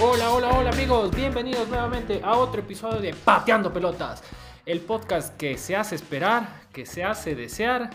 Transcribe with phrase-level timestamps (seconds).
[0.00, 4.22] Hola, hola, hola amigos, bienvenidos nuevamente a otro episodio de Pateando Pelotas,
[4.64, 7.90] el podcast que se hace esperar, que se hace desear,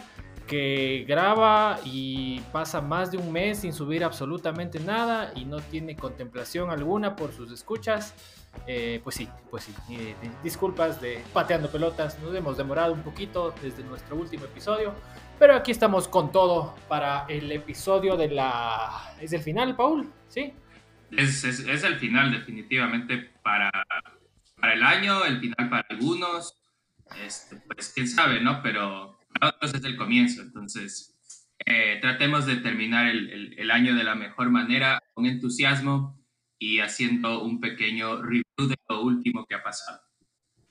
[0.47, 5.95] que graba y pasa más de un mes sin subir absolutamente nada y no tiene
[5.95, 8.13] contemplación alguna por sus escuchas.
[8.67, 13.53] Eh, pues sí, pues sí, eh, disculpas de Pateando Pelotas, nos hemos demorado un poquito
[13.61, 14.93] desde nuestro último episodio,
[15.39, 19.15] pero aquí estamos con todo para el episodio de la...
[19.19, 20.11] ¿Es el final, Paul?
[20.27, 20.53] ¿Sí?
[21.17, 23.71] es, es, el final definitivamente para,
[24.59, 26.57] para el año, el final para algunos,
[27.23, 28.61] este, pues quién sabe, ¿no?
[28.61, 31.17] Pero para otros es el comienzo, entonces
[31.65, 36.19] eh, tratemos de terminar el, el, el, año de la mejor manera, con entusiasmo
[36.59, 40.01] y haciendo un pequeño review de lo último que ha pasado.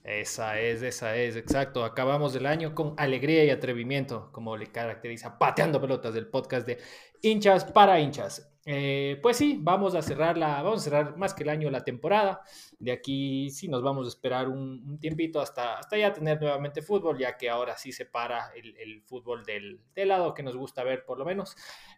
[0.05, 1.85] Esa es, esa es, exacto.
[1.85, 6.79] Acabamos el año con alegría y atrevimiento, como le caracteriza Pateando Pelotas del podcast de
[7.23, 8.52] hinchas para hinchas.
[8.65, 11.83] Eh, pues sí, vamos a cerrar la, vamos a cerrar más que el año la
[11.83, 12.43] temporada.
[12.79, 16.81] De aquí sí nos vamos a esperar un, un tiempito hasta, hasta ya tener nuevamente
[16.81, 20.85] fútbol, ya que ahora sí se para el, fútbol del, del, lado que nos gusta
[20.85, 21.57] ver por lo menos.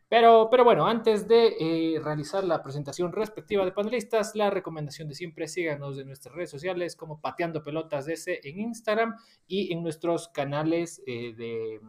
[0.09, 5.15] Pero, pero bueno, antes de eh, realizar la presentación respectiva de panelistas, la recomendación de
[5.15, 10.29] siempre, síganos en nuestras redes sociales como Pateando Pelotas DC en Instagram y en nuestros
[10.29, 11.81] canales eh, de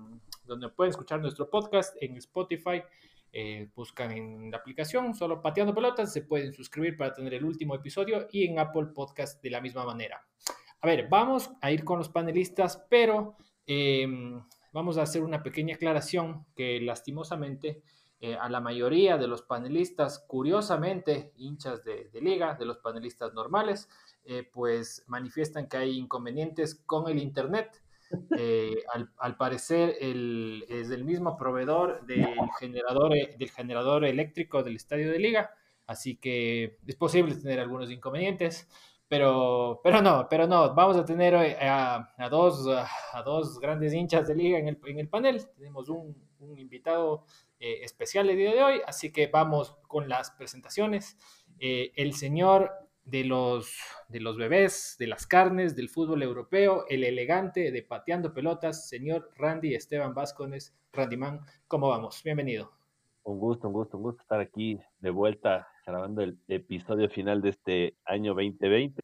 [0.45, 2.82] donde pueden escuchar nuestro podcast en Spotify
[3.38, 7.75] eh, buscan en la aplicación solo Pateando Pelotas, se pueden suscribir para tener el último
[7.75, 10.25] episodio y en Apple Podcast de la misma manera.
[10.80, 13.36] A ver, vamos a ir con los panelistas, pero
[13.67, 14.08] eh,
[14.72, 17.83] vamos a hacer una pequeña aclaración que lastimosamente
[18.22, 23.33] eh, a la mayoría de los panelistas, curiosamente, hinchas de, de liga, de los panelistas
[23.33, 23.89] normales,
[24.23, 27.83] eh, pues manifiestan que hay inconvenientes con el Internet.
[28.38, 28.75] Eh,
[29.17, 32.28] al, parecer es el mismo proveedor del
[32.59, 35.52] generador, del generador eléctrico del estadio de liga,
[35.88, 38.67] así que es posible tener algunos inconvenientes,
[39.08, 44.27] pero, pero no, pero no, vamos a tener a, a dos, a dos grandes hinchas
[44.27, 46.16] de liga en el, en el panel, tenemos un,
[46.58, 47.26] invitado
[47.60, 51.17] eh, especial el día de hoy, así que vamos con las presentaciones.
[51.60, 52.72] Eh, el señor
[53.05, 53.77] de los,
[54.10, 59.30] de los bebés, de las carnes, del fútbol europeo, el elegante de pateando pelotas, señor
[59.38, 62.21] Randy Esteban Vázquez, Randy Man, ¿cómo vamos?
[62.23, 62.71] Bienvenido.
[63.23, 67.49] Un gusto, un gusto, un gusto estar aquí de vuelta grabando el episodio final de
[67.49, 69.02] este año 2020.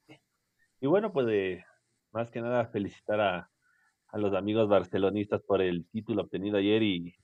[0.79, 1.63] Y bueno, pues de,
[2.12, 3.51] más que nada felicitar a,
[4.07, 7.16] a los amigos barcelonistas por el título obtenido ayer y,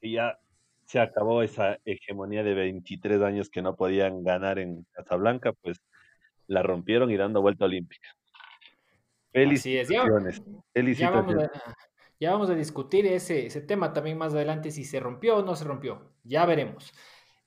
[0.00, 0.38] y ya
[0.86, 5.78] se acabó esa hegemonía de 23 años que no podían ganar en Casablanca, pues
[6.48, 8.08] la rompieron y dando vuelta olímpica.
[9.30, 10.42] Felicitaciones.
[10.74, 11.50] Ya, ya, vamos a,
[12.18, 15.54] ya, vamos a, discutir ese, ese, tema también más adelante, si se rompió o no
[15.54, 16.12] se rompió.
[16.24, 16.92] Ya veremos.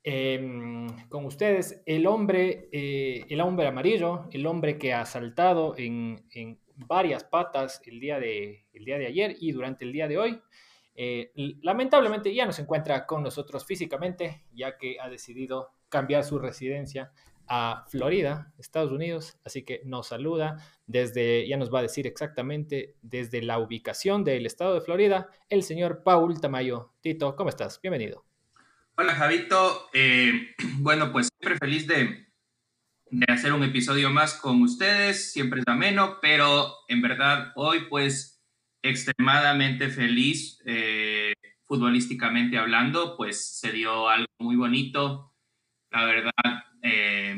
[0.03, 6.25] Eh, con ustedes, el hombre, eh, el hombre amarillo, el hombre que ha saltado en,
[6.31, 10.17] en varias patas el día, de, el día de ayer y durante el día de
[10.17, 10.41] hoy.
[10.95, 11.31] Eh,
[11.61, 17.11] lamentablemente ya no se encuentra con nosotros físicamente, ya que ha decidido cambiar su residencia
[17.47, 20.57] a Florida, Estados Unidos, así que nos saluda
[20.87, 25.63] desde, ya nos va a decir exactamente desde la ubicación del estado de Florida, el
[25.63, 26.93] señor Paul Tamayo.
[27.01, 27.79] Tito, ¿cómo estás?
[27.81, 28.25] Bienvenido.
[28.95, 32.27] Hola Javito, eh, bueno, pues siempre feliz de,
[33.09, 38.41] de hacer un episodio más con ustedes, siempre es ameno, pero en verdad hoy pues
[38.83, 41.33] extremadamente feliz eh,
[41.65, 45.33] futbolísticamente hablando, pues se dio algo muy bonito.
[45.91, 46.30] La verdad,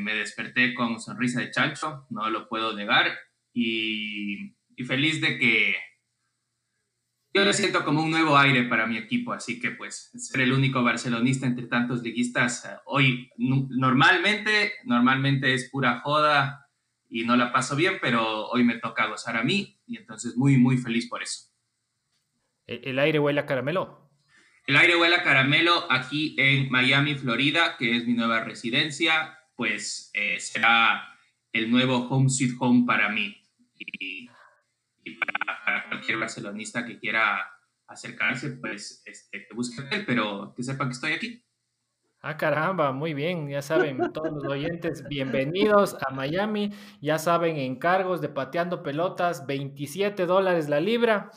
[0.04, 3.12] me desperté con sonrisa de chancho, no lo puedo negar,
[3.52, 5.76] y, y, feliz de que
[7.32, 10.52] yo lo siento como un nuevo aire para mi equipo, así que pues ser el
[10.52, 16.64] único barcelonista entre tantos liguistas, uh, hoy normalmente, normalmente es pura joda,
[17.14, 20.56] y no la paso bien, pero hoy me toca gozar a mí y entonces muy,
[20.56, 21.48] muy feliz por eso.
[22.66, 24.10] ¿El, el aire huele a caramelo?
[24.66, 30.10] El aire huele a caramelo aquí en Miami, Florida, que es mi nueva residencia, pues
[30.14, 31.16] eh, será
[31.52, 33.36] el nuevo home sweet home para mí
[33.78, 34.28] y,
[35.04, 37.50] y para, para, cualquier barcelonista que quiera
[37.86, 41.44] acercarse, pues este, que busque él, pero que sepan que estoy aquí.
[42.26, 43.50] Ah, caramba, muy bien.
[43.50, 46.72] Ya saben, todos los oyentes, bienvenidos a Miami.
[47.02, 51.30] Ya saben, encargos de pateando pelotas, 27 dólares la libra.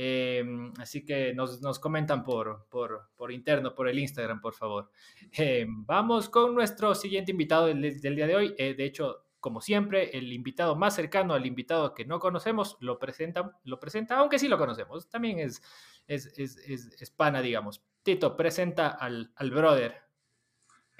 [0.00, 0.44] Eh,
[0.78, 4.92] así que nos, nos comentan por, por, por, interno, por el Instagram, por favor.
[5.36, 8.54] Eh, vamos con nuestro siguiente invitado del, del día de hoy.
[8.58, 13.00] Eh, de hecho, como siempre, el invitado más cercano al invitado que no conocemos lo
[13.00, 15.08] presenta, lo presenta aunque sí lo conocemos.
[15.08, 15.60] También es,
[16.06, 17.82] es, es, pana, digamos.
[18.04, 19.96] Tito, presenta al, al brother.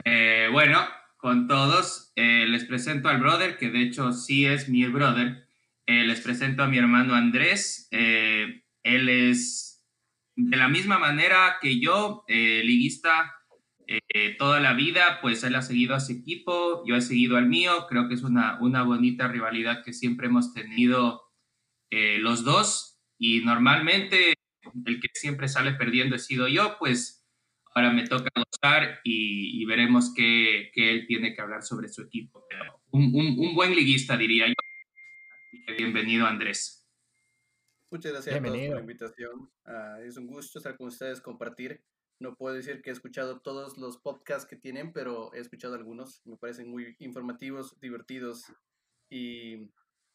[0.04, 0.80] Eh, bueno,
[1.18, 5.46] con todos, eh, les presento al brother, que de hecho sí es mi brother.
[5.86, 7.88] Eh, les presento a mi hermano Andrés.
[8.94, 9.84] Él es
[10.36, 13.38] de la misma manera que yo, liguista
[13.90, 17.46] eh, toda la vida, pues él ha seguido a su equipo, yo he seguido al
[17.46, 21.22] mío, creo que es una, una bonita rivalidad que siempre hemos tenido
[21.90, 24.34] eh, los dos y normalmente
[24.84, 27.26] el que siempre sale perdiendo he sido yo, pues
[27.74, 32.44] ahora me toca gozar y, veremos qué, qué, él tiene que hablar sobre su equipo.
[32.90, 34.54] un, un, buen liguista, diría yo.
[35.78, 36.77] bienvenido, Andrés.
[37.90, 39.50] Muchas gracias a todos por la invitación.
[39.64, 41.82] Ah, es un gusto estar con ustedes, compartir
[42.20, 46.20] no puedo decir que he escuchado todos los podcasts que tienen, pero he escuchado algunos.
[46.24, 48.52] Me parecen muy informativos, divertidos
[49.08, 49.70] y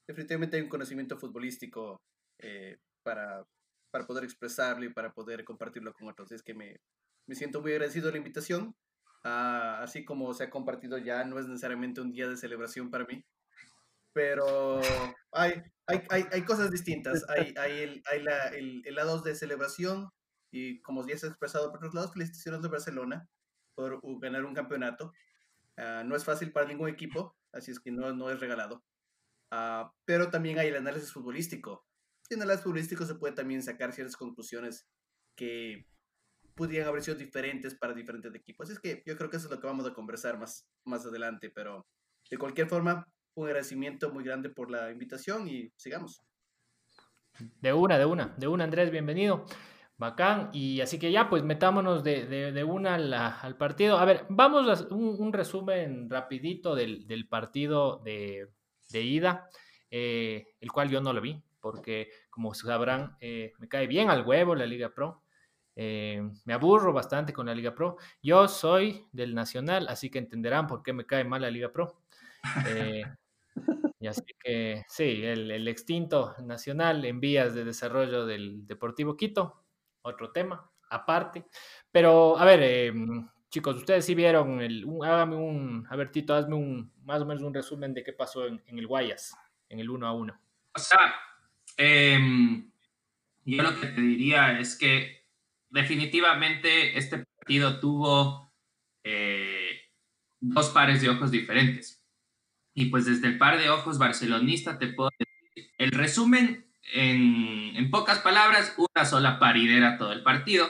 [0.06, 2.02] definitivamente hay un conocimiento futbolístico
[2.40, 3.48] eh, para,
[3.90, 6.32] para poder expresarlo y para poder compartirlo con otros.
[6.34, 6.82] Es que me,
[7.26, 8.76] me siento muy agradecido de la invitación.
[9.24, 13.06] Ah, así como se ha compartido ya, no es necesariamente un día de celebración para
[13.06, 13.24] mí,
[14.12, 14.82] pero
[15.32, 17.26] hay, hay, hay, hay cosas distintas.
[17.30, 20.10] Hay, hay, el, hay la, el, el lado de celebración
[20.52, 23.28] y como ya se ha expresado por otros lados, felicitaciones de Barcelona
[23.76, 25.12] por ganar un campeonato.
[25.78, 28.84] Ah, no es fácil para ningún equipo, así es que no, no es regalado.
[29.52, 31.86] Uh, pero también hay el análisis futbolístico.
[32.30, 34.88] En el análisis futbolístico se puede también sacar ciertas conclusiones
[35.36, 35.88] que
[36.56, 38.66] pudieran haber sido diferentes para diferentes equipos.
[38.66, 41.06] Así es que yo creo que eso es lo que vamos a conversar más, más
[41.06, 41.88] adelante, pero
[42.30, 46.22] de cualquier forma, un agradecimiento muy grande por la invitación y sigamos.
[47.62, 49.46] De una, de una, de una, Andrés, bienvenido.
[49.98, 50.50] Bacán.
[50.54, 53.98] Y así que ya, pues metámonos de, de, una al, partido.
[53.98, 58.50] A ver, vamos a un, un resumen rapidito del, del partido de,
[58.90, 59.50] de ida,
[59.90, 64.26] eh, el cual yo no lo vi, porque como sabrán, eh, me cae bien al
[64.26, 65.22] huevo la Liga Pro.
[65.76, 67.98] Eh, me aburro bastante con la Liga Pro.
[68.22, 72.00] Yo soy del Nacional, así que entenderán por qué me cae mal la Liga Pro.
[74.00, 79.64] y así que sí, el, el, extinto Nacional en vías de desarrollo del Deportivo Quito
[80.04, 81.46] otro tema aparte.
[81.92, 86.56] Pero, a ver, em, chicos, ustedes sí vieron, el, hágame un, a ver, Tito, hazme
[86.56, 89.36] un, más o menos un resumen de qué pasó en, el Guayas,
[89.70, 90.40] en el 1 a 1.
[90.76, 91.16] O sea,
[91.78, 92.72] em,
[93.46, 95.26] yo lo que te diría es que
[95.70, 98.52] definitivamente este partido tuvo
[99.04, 99.82] eh,
[100.40, 102.03] dos pares de ojos diferentes.
[102.74, 108.20] Y pues desde el par de ojos barcelonista te puedo decir, el resumen en, pocas
[108.20, 110.68] palabras, una sola paridera todo el partido.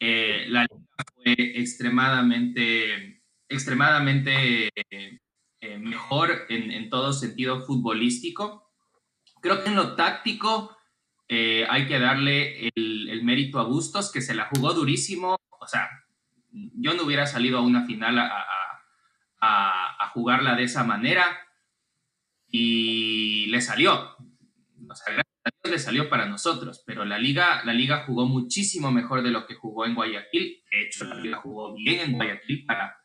[0.00, 4.70] Eh, la liga fue extremadamente, extremadamente
[5.62, 8.70] eh, mejor en, todo sentido futbolístico.
[9.40, 10.76] Creo que en lo táctico
[11.28, 15.36] eh, hay que darle el, mérito a Bustos, que se la jugó durísimo.
[15.60, 15.88] O sea,
[16.50, 18.71] yo no hubiera salido a una final a, a
[20.14, 21.24] jugarla de esa manera
[22.48, 25.22] y le salió a
[25.70, 29.54] le salió para nosotros, pero la liga, la liga jugó muchísimo mejor de lo que
[29.54, 30.62] jugó en Guayaquil.
[30.70, 32.96] De hecho, la liga jugó bien en Guayaquil para,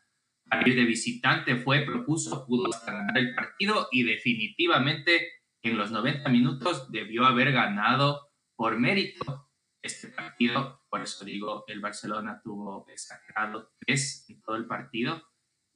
[0.66, 5.28] ir de visitante, fue, propuso, pudo ganar el partido y definitivamente
[5.62, 9.50] en los 90 minutos debió haber ganado por mérito
[9.82, 10.82] este partido.
[10.88, 15.27] Por eso digo, el Barcelona tuvo exagerado tres en todo el partido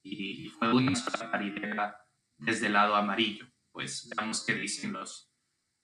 [0.03, 1.97] y fue una sola paridera
[2.37, 3.47] desde el lado amarillo.
[3.71, 5.33] Pues veamos qué dicen los,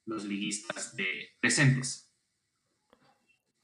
[0.05, 2.09] los liguistas de decentes.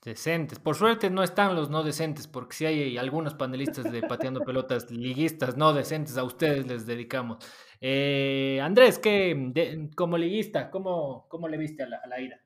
[0.03, 0.59] Decentes.
[0.59, 4.91] Por suerte no están los no decentes, porque si hay algunos panelistas de Pateando Pelotas
[4.91, 7.39] liguistas no decentes, a ustedes les dedicamos.
[7.81, 12.39] Eh, Andrés, ¿qué, como liguista, ¿cómo, cómo le viste a la, ida?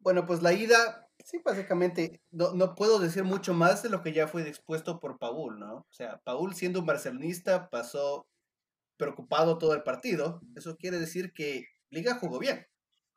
[0.00, 4.12] Bueno, pues la ida, sí, básicamente, no, no, puedo decir mucho más de lo que
[4.12, 5.78] ya fue expuesto por Paul, ¿no?
[5.78, 8.28] O sea, Paul siendo un barcelonista pasó
[8.96, 10.40] preocupado todo el partido.
[10.54, 12.66] Eso quiere decir que Liga jugó bien.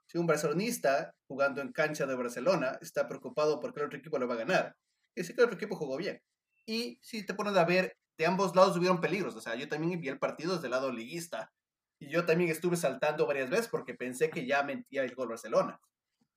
[0.08, 4.28] Si un barcelonista jugando en cancha de Barcelona está preocupado porque el otro equipo lo
[4.28, 4.75] va a ganar,
[5.16, 6.20] es que el otro equipo jugó bien.
[6.66, 9.36] Y si te pones a ver, de ambos lados hubieron peligros.
[9.36, 11.51] O sea, yo también vi el partido desde el lado liguista.
[12.00, 15.80] Y yo también estuve saltando varias veces porque pensé que ya mentía el gol Barcelona.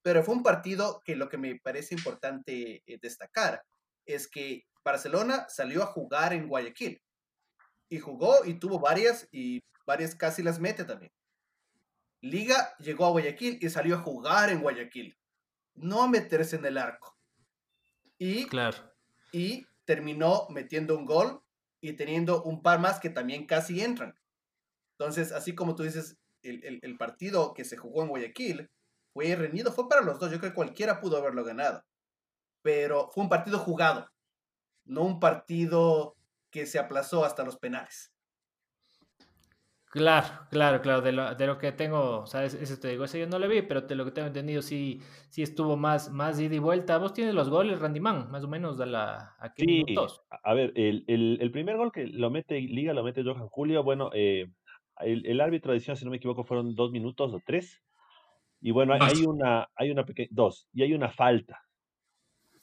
[0.02, 3.62] Pero fue un partido que lo que me parece importante eh, destacar
[4.04, 7.00] es que Barcelona salió a jugar en Guayaquil.
[7.88, 11.12] Y jugó y tuvo varias y varias casi las mete también.
[12.20, 15.16] Liga llegó a Guayaquil y salió a jugar en Guayaquil,
[15.74, 17.16] no a meterse en el arco.
[18.16, 18.78] Y, claro.
[19.32, 21.42] y terminó metiendo un gol
[21.80, 24.14] y teniendo un par más que también casi entran.
[24.92, 28.70] Entonces, así como tú dices, el, el, partido que se jugó en Guayaquil
[29.12, 30.30] fue reñido, fue para los dos.
[30.30, 31.84] Yo creo que cualquiera pudo haberlo ganado.
[32.62, 34.08] Pero fue un partido jugado,
[34.84, 36.16] no un partido
[36.50, 38.12] que se aplazó hasta los penales.
[39.92, 42.54] Claro, claro, claro, de lo, de lo que tengo, ¿sabes?
[42.54, 45.02] Eso te digo, ese yo no lo vi, pero de lo que tengo entendido sí,
[45.28, 46.96] sí estuvo más, más ida y vuelta.
[46.96, 50.22] Vos tienes los goles, Randimán, más o menos de la, a qué sí, minutos.
[50.30, 53.82] A ver, el, el, el, primer gol que lo mete Liga, lo mete Johan Julio,
[53.82, 54.50] bueno, eh,
[55.00, 57.82] el, el, árbitro de decisión, si no me equivoco, fueron dos minutos o tres.
[58.62, 61.60] Y bueno, hay una, hay una pequeña, dos, y hay una falta.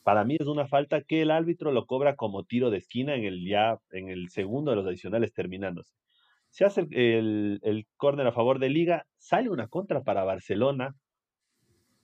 [0.01, 3.25] Para mí es una falta que el árbitro lo cobra como tiro de esquina en
[3.25, 5.93] el ya, en el segundo de los adicionales terminándose
[6.49, 10.95] se hace el, el córner a favor de Liga, sale una contra para Barcelona,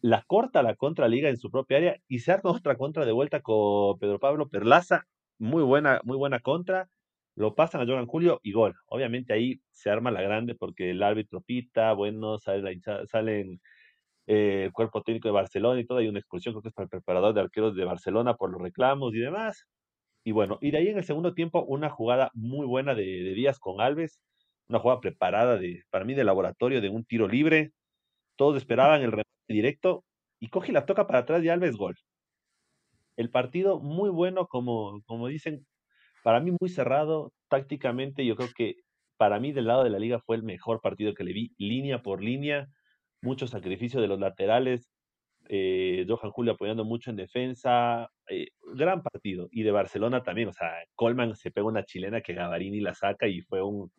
[0.02, 3.12] la corta la contra Liga en su propia área y se arma otra contra de
[3.12, 5.06] vuelta con Pedro Pablo Perlaza,
[5.40, 6.90] muy buena, muy buena contra,
[7.36, 8.76] lo pasan a Jogan Julio y gol.
[8.88, 13.60] Obviamente ahí se arma la grande porque el árbitro pita, bueno, sale salen
[14.28, 16.86] eh, el cuerpo técnico de Barcelona y todo, hay una expulsión creo que es para
[16.86, 19.66] el preparador de arqueros de Barcelona por los reclamos y demás.
[20.24, 23.34] Y bueno, y de ahí en el segundo tiempo una jugada muy buena de, de
[23.36, 24.20] Díaz con Alves,
[24.70, 27.72] una jugada preparada de, para mí de laboratorio de un tiro libre.
[28.38, 30.04] Todos esperaban el remate directo
[30.40, 31.96] y coge la toca para atrás y Alves gol.
[33.18, 35.66] El partido muy bueno, como, como dicen,
[36.24, 38.26] para mí muy cerrado tácticamente.
[38.26, 38.76] Yo creo que
[39.18, 42.02] para mí del lado de la liga fue el mejor partido que le vi, línea
[42.02, 42.68] por línea,
[43.22, 44.90] mucho sacrificio de los laterales,
[45.48, 49.48] eh, Johan Julio apoyando mucho en defensa, eh, gran partido.
[49.52, 53.28] Y de Barcelona también, o sea, Colman se pega una chilena que Gavarini la saca
[53.28, 53.92] y fue un,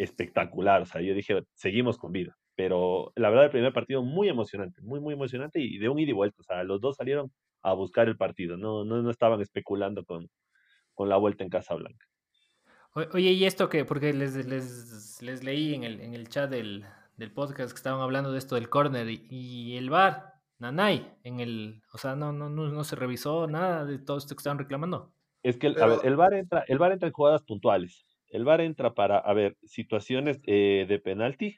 [0.00, 0.82] espectacular.
[0.82, 2.36] O sea, yo dije, seguimos con vida.
[2.56, 6.10] Pero la verdad, el primer partido muy emocionante, muy, muy emocionante y de un ida
[6.10, 6.36] y vuelta.
[6.40, 7.30] O sea, los dos salieron
[7.62, 10.28] a buscar el partido, no, no, no estaban especulando con,
[10.94, 12.06] con la vuelta en Casa Blanca.
[13.12, 13.84] Oye, ¿y esto qué?
[13.84, 16.84] Porque les, les, les leí en el, en el chat del,
[17.20, 21.82] del, podcast que estaban hablando de esto del córner y, el bar, Nanay, en el,
[21.92, 25.12] o sea, no, no, no, no, se revisó nada de todo esto que estaban reclamando.
[25.42, 28.04] Es que, el, a ver, el bar entra, el bar entra en jugadas puntuales.
[28.30, 31.56] El VAR entra para, a ver, situaciones eh, de penalti,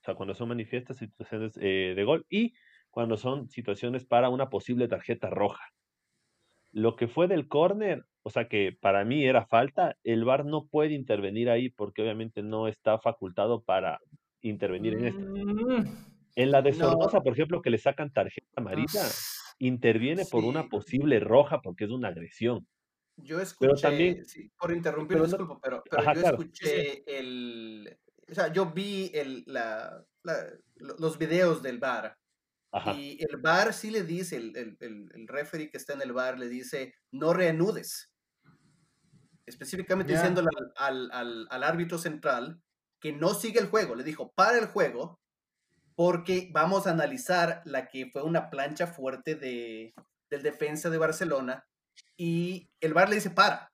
[0.00, 2.54] o sea, cuando son manifiestas situaciones eh, de gol y
[2.90, 5.64] cuando son situaciones para una posible tarjeta roja.
[6.72, 10.66] Lo que fue del córner, o sea que para mí era falta, el VAR no
[10.66, 14.00] puede intervenir ahí porque obviamente no está facultado para
[14.48, 15.20] intervenir en esto.
[15.20, 15.84] Mm,
[16.36, 19.02] en la de Sornosa, por ejemplo, que le sacan tarjeta amarilla,
[19.58, 22.66] interviene por una posible roja porque es una agresión.
[23.16, 24.24] Yo escuché, también,
[24.58, 27.96] por interrumpir, pero disculpo, pero, yo escuché el,
[28.28, 30.04] o sea, yo vi el, la,
[30.76, 32.18] los videos del bar
[32.96, 36.38] y el bar sí le dice, el, el, el, referee que está en el bar
[36.38, 38.10] le dice, no reanudes.
[39.46, 42.60] Específicamente diciéndole al, al, al, árbitro central
[43.04, 43.94] que no sigue el juego.
[43.94, 45.20] Le dijo, para el juego
[45.94, 49.92] porque vamos a analizar la que fue una plancha fuerte de,
[50.30, 51.66] del defensa de Barcelona
[52.16, 53.68] y el VAR le dice para.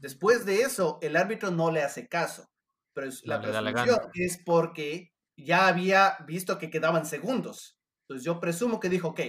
[0.00, 2.44] Después de eso, el árbitro no le hace caso.
[2.92, 7.78] Pero la presunción es porque ya había visto que quedaban segundos.
[8.02, 9.20] Entonces yo presumo que dijo, ok,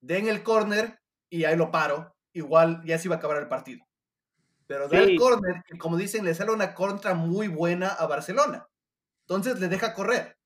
[0.00, 2.14] den el corner y ahí lo paro.
[2.32, 3.87] Igual ya se iba a acabar el partido.
[4.68, 8.68] Pero da el corner y como dicen, le sale una contra muy buena a Barcelona.
[9.22, 10.38] Entonces le deja correr.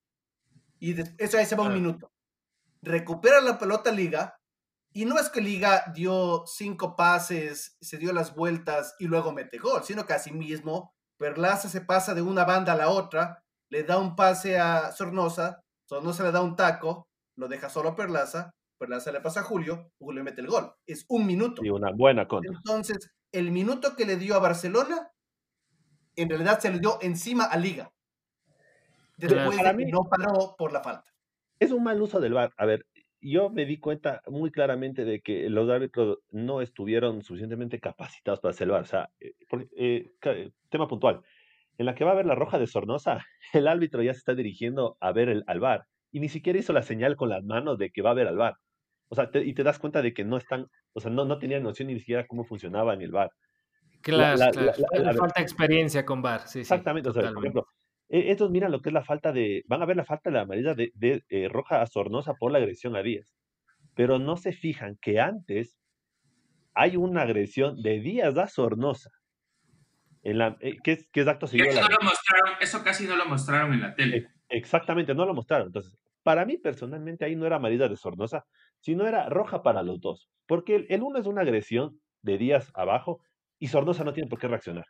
[0.79, 2.11] Y eso ahí se va un minuto.
[2.81, 4.38] Recupera la pelota liga
[4.95, 9.59] y no es que Liga dio cinco pases, se dio las vueltas y luego mete
[9.59, 13.97] gol, sino que mismo Perlaza se pasa de una banda a la otra, le da
[13.99, 19.12] un pase a Sornosa, Sornosa le da un taco, lo deja solo a Perlaza, Perlaza
[19.12, 20.75] le pasa a Julio, Julio le mete el gol.
[20.85, 21.64] Es un minuto.
[21.64, 22.52] Y una buena contra.
[22.52, 25.11] Entonces, el minuto que le dio a Barcelona,
[26.17, 27.93] en realidad se le dio encima a Liga.
[29.17, 31.11] Después de que no paró por la falta.
[31.59, 32.53] Es un mal uso del VAR.
[32.57, 32.87] A ver,
[33.21, 38.53] yo me di cuenta muy claramente de que los árbitros no estuvieron suficientemente capacitados para
[38.53, 38.83] salvar.
[38.83, 39.35] O sea, eh,
[39.77, 41.23] eh, eh, tema puntual.
[41.79, 44.35] En la que va a haber la roja de Sornosa, el árbitro ya se está
[44.35, 47.79] dirigiendo a ver el, al bar y ni siquiera hizo la señal con las manos
[47.79, 48.57] de que va a ver al bar.
[49.12, 51.62] O sea, y te das cuenta de que no están, o sea, no, no tenían
[51.62, 53.31] noción ni siquiera cómo funcionaba en el bar.
[54.00, 56.49] Claro, la, falta de experiencia con bar.
[56.49, 57.11] Sí, exactamente.
[57.11, 57.66] o sea, por ejemplo,
[58.09, 60.37] e-, estos miran lo que es la falta de, van a ver la falta de
[60.37, 63.35] la amarilla de, de eh, Roja a Sornosa por la agresión a Díaz,
[63.95, 65.78] pero no se fijan que antes
[66.73, 69.11] hay una agresión de Díaz a Sornosa.
[70.23, 71.69] En la, eh, que, es, que es acto seguido.
[71.69, 74.28] Eso, no lo mostraron, eso casi no lo mostraron en la tele.
[74.49, 75.66] Exactamente, no lo mostraron.
[75.66, 78.47] Entonces, para mí personalmente ahí no era amarilla de Sornosa,
[78.83, 80.29] sino era roja para los dos.
[80.47, 83.21] Porque el, el uno es una agresión de Díaz abajo
[83.59, 84.85] y Sornosa no tiene por qué reaccionar.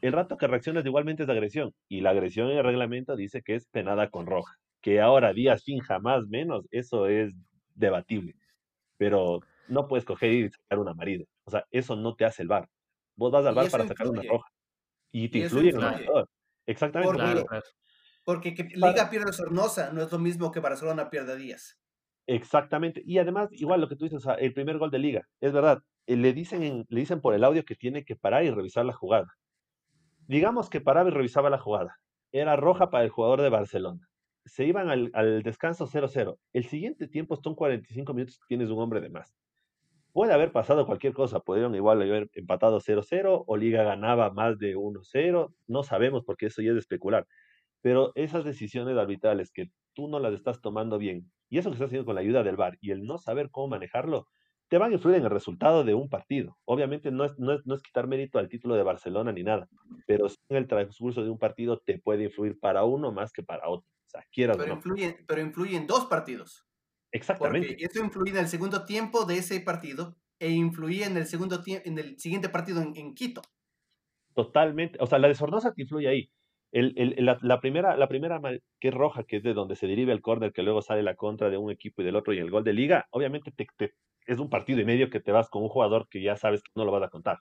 [0.00, 1.72] el rato que reaccionas igualmente es agresión.
[1.88, 4.56] Y la agresión en el reglamento dice que es penada con roja.
[4.80, 7.32] Que ahora, día sin jamás menos, eso es
[7.74, 8.34] debatible.
[8.96, 11.24] Pero no puedes coger y sacar una amarilla.
[11.44, 12.68] O sea, eso no te hace el bar.
[13.16, 14.50] Vos vas al bar para sacar una roja.
[15.12, 16.28] Y te influye en el marcador.
[16.66, 17.44] Exactamente.
[18.24, 21.78] Porque, que Liga pierde Sornosa no es lo mismo que Barcelona pierde Díaz.
[22.26, 23.02] Exactamente.
[23.04, 25.82] Y además, igual lo que tú dices, el primer gol de Liga, es verdad.
[26.06, 28.92] Eh, le dicen, le dicen por el audio que tiene que parar y revisar la
[28.92, 29.34] jugada.
[30.26, 31.96] Digamos que paraba y revisaba la jugada.
[32.32, 34.08] Era roja para el jugador de Barcelona.
[34.44, 36.38] Se iban al, descanso 0-0.
[36.52, 39.34] El siguiente tiempo son 45 minutos tienes un hombre de más.
[40.12, 44.76] Puede haber pasado cualquier cosa, pudieron igual haber empatado 0-0 o Liga ganaba más de
[44.76, 47.26] 1-0, no sabemos porque eso ya es de especular.
[47.82, 51.88] Pero esas decisiones arbitrales que tú no las estás tomando bien, y eso que estás
[51.88, 54.26] haciendo con la ayuda del VAR y el no saber cómo manejarlo,
[54.68, 56.56] te van a influir en el resultado de un partido.
[56.64, 59.68] Obviamente no es, no es, quitar mérito al título de Barcelona ni nada,
[60.06, 63.68] pero en el transcurso de un partido te puede influir para uno más que para
[63.68, 63.86] otro.
[64.06, 64.74] O sea, quieras pero, no.
[64.76, 66.66] influye, pero influye en dos partidos.
[67.10, 67.68] Exactamente.
[67.68, 71.62] Porque eso influía en el segundo tiempo de ese partido e influía en el segundo
[71.66, 73.42] en el siguiente partido en, Quito.
[74.34, 74.96] Totalmente.
[75.02, 76.30] O sea, la de Sornosa te influye ahí.
[76.72, 78.40] La, primera, la primera
[78.80, 81.16] que es roja, que es de donde se deriva el córner, que luego sale la
[81.16, 83.66] contra de un equipo y del otro y el gol de liga, obviamente te,
[84.26, 86.70] es un partido y medio que te vas con un jugador que ya sabes que
[86.74, 87.38] no lo vas a contar.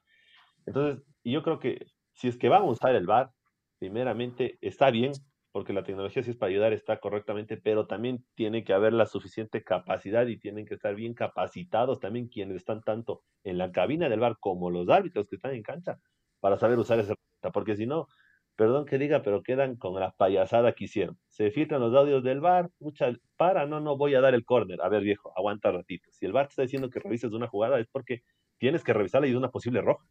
[0.65, 3.31] Entonces, yo creo que si es que van a usar el VAR,
[3.79, 5.13] primeramente está bien,
[5.51, 9.05] porque la tecnología si es para ayudar, está correctamente, pero también tiene que haber la
[9.05, 14.09] suficiente capacidad y tienen que estar bien capacitados también quienes están tanto en la cabina
[14.09, 15.99] del bar como los árbitros que están en cancha
[16.39, 18.07] para saber usar esa herramienta, porque si no,
[18.55, 21.17] perdón que diga, pero quedan con la payasada que hicieron.
[21.27, 24.81] Se filtran los audios del bar, mucha, para, no, no voy a dar el córner.
[24.81, 26.09] A ver, viejo, aguanta ratito.
[26.11, 28.21] Si el bar te está diciendo que revises una jugada es porque
[28.57, 30.05] tienes que revisarla y de una posible roja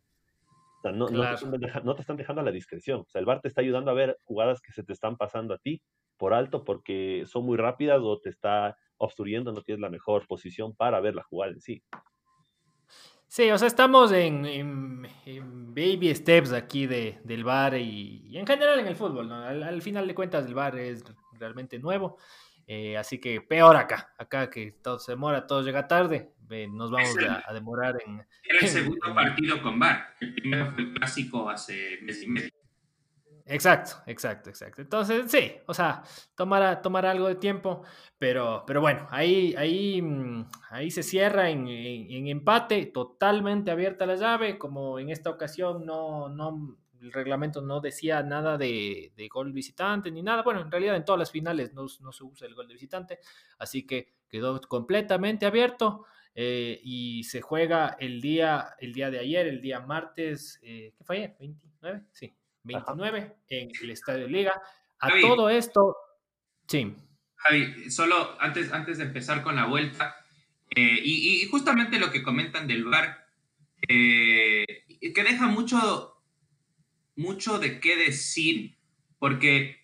[0.82, 3.00] no, te están dejando a la discreción.
[3.00, 5.54] O sea, el VAR te está ayudando a ver jugadas que se te están pasando
[5.54, 5.82] a ti
[6.16, 10.74] por alto porque son muy rápidas o te está obstruyendo, no tienes la mejor posición
[10.74, 11.82] para ver la jugada en sí.
[13.30, 15.06] Sí, o sea, estamos en,
[15.72, 19.30] baby steps aquí de, del VAR y, en general en el fútbol.
[19.30, 21.04] Al, al, final de cuentas, el VAR es
[21.38, 22.18] realmente nuevo.
[22.66, 26.32] Eh, así que peor acá, acá que todo se demora, todo llega tarde,
[26.72, 27.14] nos vamos
[27.46, 28.26] a, demorar en...
[28.42, 32.50] Era el segundo partido con VAR, el primero fue el clásico hace mes y medio.
[33.50, 34.80] Exacto, exacto, exacto.
[34.80, 36.04] Entonces, sí, o sea,
[36.36, 37.82] tomará, tomará algo de tiempo,
[38.16, 44.14] pero, pero bueno, ahí, ahí, mm, ahí se cierra en, en, empate, totalmente abierta la
[44.14, 50.12] llave, como en esta ocasión no, no, el reglamento no decía nada de, gol visitante
[50.12, 50.42] ni nada.
[50.42, 53.18] Bueno, en realidad en todas las finales no, se usa el gol de visitante,
[53.58, 56.04] así que quedó completamente abierto
[56.36, 61.02] eh, y se juega el día, el día de ayer, el día martes, eh, ¿qué
[61.02, 61.36] fue ayer?
[61.40, 62.06] ¿29?
[62.12, 62.32] Sí,
[62.64, 64.60] 29 en el Estadio Liga.
[65.00, 65.96] A todo esto,
[66.66, 66.94] sí.
[67.36, 70.16] Javi, solo antes, antes de empezar con la vuelta,
[70.76, 73.26] eh, y, justamente lo que comentan del VAR,
[73.88, 76.20] que deja mucho
[77.20, 78.76] mucho de qué decir,
[79.18, 79.76] porque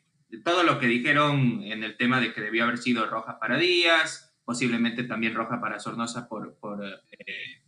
[0.45, 4.35] todo lo que dijeron en el tema de que debió haber sido roja para Díaz,
[4.45, 7.63] posiblemente también roja para Sornosa por, por, eh,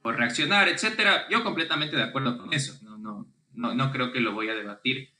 [0.00, 1.26] por reaccionar, etcétera.
[1.28, 3.26] Yo completamente de acuerdo con eso, no, no,
[3.58, 5.10] no, no creo que lo voy a debatir.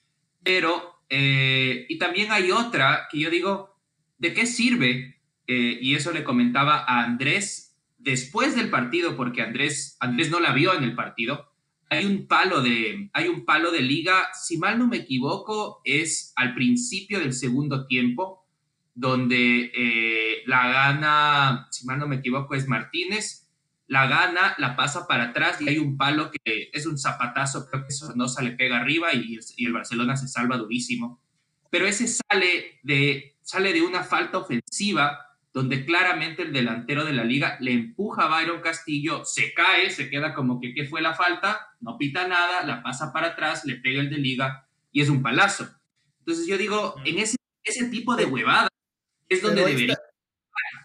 [0.42, 3.76] Pero, eh, y también hay otra que yo digo,
[4.18, 5.20] ¿de qué sirve?
[5.46, 10.52] Eh, y eso le comentaba a Andrés después del partido, porque Andrés, Andrés no la
[10.52, 11.48] vio en el partido
[11.90, 16.32] hay un palo de, hay un palo de liga, si mal no me equivoco, es
[16.36, 18.46] al principio del segundo tiempo,
[18.94, 23.47] donde eh, la gana, si mal no me equivoco, es Martínez,
[23.88, 27.84] la gana, la pasa para atrás y hay un palo que es un zapatazo, creo
[27.84, 31.20] que Sornosa le pega arriba y, y el Barcelona se salva durísimo.
[31.70, 37.24] Pero ese sale de, sale de una falta ofensiva donde claramente el delantero de la
[37.24, 41.14] liga le empuja a Byron Castillo, se cae, se queda como que qué fue la
[41.14, 45.08] falta, no pita nada, la pasa para atrás, le pega el de liga y es
[45.08, 45.66] un palazo.
[46.20, 48.68] Entonces yo digo, en ese, ese tipo de huevada
[49.28, 49.98] es donde debería...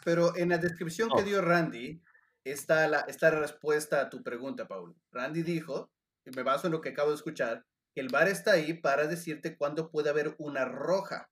[0.06, 2.02] pero en la descripción que dio Randy
[2.44, 4.96] está la, está la respuesta a tu pregunta, Paul.
[5.12, 5.90] Randy dijo,
[6.26, 9.08] y me baso en lo que acabo de escuchar, que el bar está ahí para
[9.08, 11.30] decirte cuándo puede haber una roja.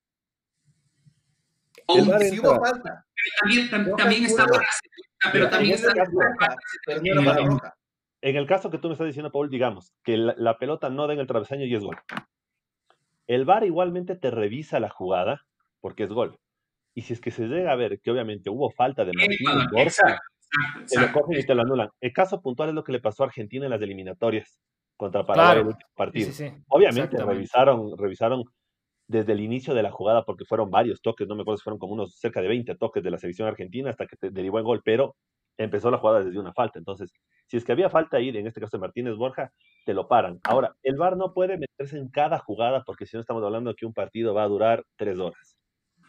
[1.86, 3.06] O si hubo falta.
[3.14, 4.46] Pero también, también está
[5.32, 5.92] pero también está
[8.20, 11.14] En el caso que tú me estás diciendo, Paul, digamos que la, pelota no da
[11.14, 11.96] en el travesaño y es gol.
[13.26, 15.42] El VAR igualmente te revisa la jugada
[15.80, 16.38] porque es gol.
[16.94, 20.20] Y si es que se llega a ver que obviamente hubo falta de Martín Borja,
[20.88, 21.88] te lo cogen y te lo anulan.
[22.00, 24.60] El caso puntual es lo que le pasó a Argentina en las eliminatorias
[24.96, 26.30] contra Paraguay el último partido.
[26.68, 28.44] Obviamente revisaron, revisaron
[29.08, 31.78] desde el inicio de la jugada porque fueron varios toques, no me acuerdo si fueron
[31.78, 34.82] como unos cerca de 20 toques de la selección argentina hasta que derivó en gol,
[34.84, 35.16] pero
[35.58, 36.78] empezó la jugada desde una falta.
[36.78, 37.12] Entonces,
[37.46, 39.52] si es que había falta ahí, en este caso de Martínez Borja,
[39.84, 40.40] te lo paran.
[40.44, 43.76] Ahora, el VAR no puede meterse en cada jugada porque si no estamos hablando de
[43.76, 45.51] que un partido va a durar tres horas.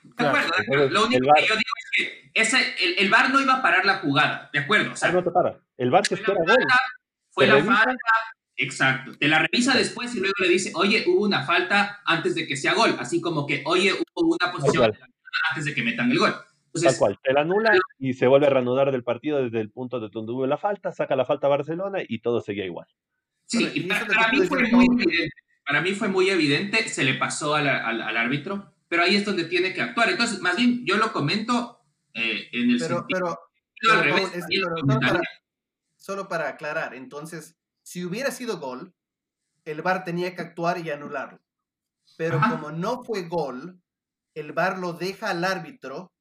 [0.03, 3.55] De acuerdo, lo único que yo digo es que ese, el, el, VAR no iba
[3.55, 4.91] a parar la jugada, ¿de acuerdo?
[4.91, 5.59] O sea, no te para.
[5.77, 6.57] El VAR te espera gol.
[7.31, 7.95] Fue la falta,
[8.55, 9.17] exacto.
[9.17, 12.55] Te la revisa después y luego le dice, oye, hubo una falta antes de que
[12.55, 12.95] sea gol.
[12.99, 14.93] Así como que, oye, hubo una posición
[15.49, 16.35] antes de que metan el gol.
[16.81, 19.99] Tal cual, te la anula y se vuelve a reanudar del partido desde el punto
[19.99, 22.87] de donde hubo la falta, saca la falta a Barcelona y todo seguía igual.
[23.45, 25.29] Sí, y para, mí fue muy evidente,
[25.65, 29.45] para mí fue muy evidente, se le pasó al, al, árbitro, pero ahí es donde
[29.45, 30.11] tiene que actuar.
[30.11, 31.81] Entonces, más bien, yo lo comento
[32.13, 33.39] eh, en el pero, sentido,
[33.81, 35.21] pero, al revés, solo, para,
[35.95, 38.93] solo para aclarar, entonces, si hubiera sido gol,
[39.65, 41.39] el VAR tenía que actuar y anularlo.
[42.17, 43.81] Pero como no fue gol,
[44.35, 46.13] el VAR lo deja al árbitro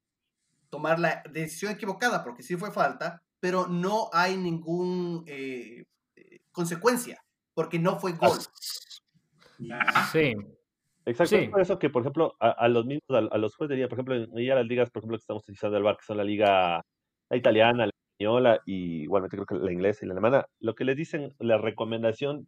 [0.70, 5.84] tomar la decisión equivocada, porque sí fue falta, pero no hay ninguna eh,
[6.16, 8.38] eh, consecuencia, porque no fue gol.
[10.10, 10.34] Sí.
[11.04, 14.14] Exacto, por eso que, por ejemplo, a, los mismos, a, los jueces de por ejemplo,
[14.14, 16.82] en las ligas, por ejemplo, que estamos utilizando el bar, que son la liga
[17.32, 20.84] la italiana, la española y igualmente creo que la inglesa y la alemana, lo que
[20.84, 22.46] les dicen, la recomendación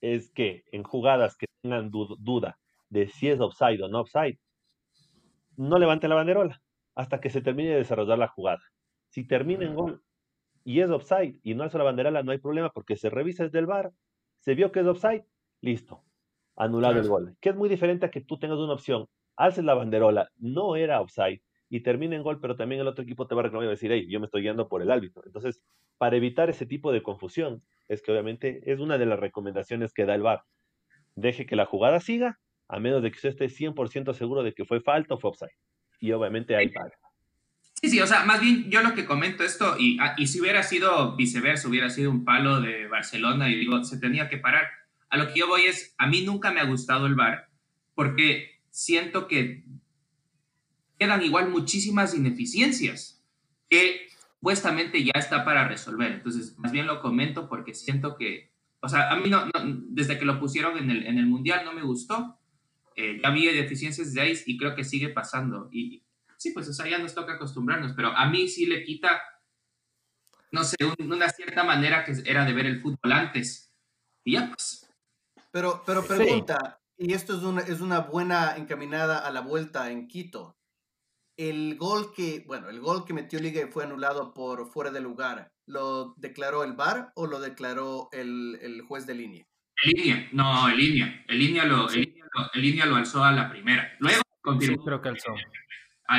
[0.00, 2.58] es que en jugadas que tengan duda
[2.90, 4.38] de si es offside o no offside,
[5.56, 6.60] no levanten la banderola
[6.94, 8.62] hasta que se termine de desarrollar la jugada.
[9.08, 10.02] Si termina en gol
[10.62, 13.58] y es offside y no hace la banderola, no hay problema porque se revisa desde
[13.58, 13.92] el bar,
[14.40, 15.24] se vio que es offside,
[15.60, 16.04] listo,
[16.58, 17.36] anulado el gol.
[17.40, 21.00] Que es muy diferente a que tú tengas una opción, haces la banderola, no era
[21.00, 21.40] offside
[21.70, 23.72] y termina en gol, pero también el otro equipo te va a reclamar y va
[23.72, 25.22] a decir, hey, yo me estoy guiando por el árbitro.
[25.24, 25.62] Entonces,
[25.98, 30.04] para evitar ese tipo de confusión, es que obviamente es una de las recomendaciones que
[30.04, 30.42] da el VAR.
[31.14, 34.64] Deje que la jugada siga, a menos de que usted esté 100% seguro de que
[34.64, 35.56] fue falta o fue offside
[36.00, 36.92] y obviamente hay paga.
[37.80, 40.40] Sí, sí, o sea, más bien yo lo que comento esto, y, ah, y si
[40.40, 44.66] hubiera sido viceversa, hubiera sido un palo de Barcelona y digo, se tenía que parar.
[45.10, 47.48] A lo que yo voy es, a mí nunca me ha gustado el VAR
[47.94, 49.64] porque siento que
[50.98, 53.24] quedan igual muchísimas ineficiencias
[53.68, 56.12] que supuestamente ya está para resolver.
[56.12, 59.44] Entonces, más bien lo comento porque siento que, o sea, a mí no,
[59.88, 62.38] desde que lo pusieron en el, en el Mundial no me gustó,
[62.96, 65.68] eh, ya había deficiencias de ahí y creo que sigue pasando.
[65.72, 66.02] Y
[66.36, 69.20] sí, pues, o sea, ya nos toca acostumbrarnos, pero a mí sí le quita,
[70.50, 73.72] no sé, una cierta manera que era de ver el fútbol antes.
[74.24, 74.87] Y ya, pues.
[75.58, 80.06] Pero, pero pregunta, y esto es una, es una buena encaminada a la vuelta en
[80.06, 80.56] Quito.
[81.36, 85.00] El gol que, bueno, el gol que metió Liga y fue anulado por fuera de
[85.00, 89.46] lugar, ¿lo declaró el VAR o lo declaró el, el juez de línea?
[89.82, 91.24] En línea, no, en línea.
[91.26, 93.96] En línea lo, el línea lo alzó a la primera.
[93.98, 94.84] Luego confirmó.
[94.84, 95.34] creo que alzó.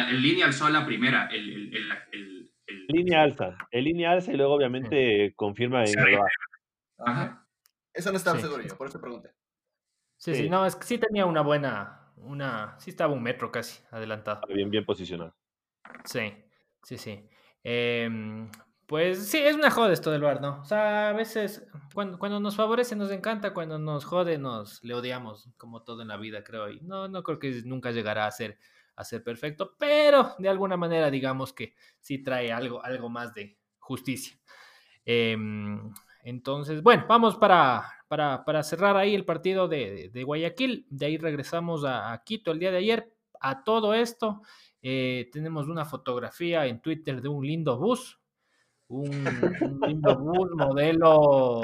[0.09, 1.29] El línea alzó a la primera.
[1.31, 2.51] El,
[2.89, 3.57] línea alza.
[3.71, 6.19] El línea alza y luego obviamente confirma en el
[7.05, 7.38] Ajá.
[7.99, 9.33] Eso no estaba seguro yo, por eso pregunté.
[10.17, 13.81] Sí, sí, no, es que sí tenía una buena, una, sí estaba un metro casi
[13.91, 14.41] adelantado.
[14.47, 15.35] Bien, bien posicionado.
[16.05, 16.33] Sí,
[16.83, 17.27] sí, sí.
[17.63, 18.49] Eh,
[18.89, 20.61] pues sí, es una joda esto del bar, ¿no?
[20.61, 24.93] O sea, a veces cuando, cuando nos favorece nos encanta, cuando nos jode nos le
[24.93, 26.71] odiamos, como todo en la vida, creo.
[26.71, 28.57] Y no, no creo que nunca llegará a ser,
[28.95, 33.59] a ser perfecto, pero de alguna manera digamos que sí trae algo, algo más de
[33.77, 34.39] justicia.
[35.05, 40.85] Em, entonces, bueno, vamos para, para, cerrar ahí el partido de, Guayaquil.
[40.89, 43.13] De ahí regresamos a, Quito el día de ayer.
[43.41, 44.41] A todo esto,
[44.81, 48.19] eh, tenemos una fotografía en Twitter de un lindo bus
[48.89, 51.61] un, lindo bus modelo,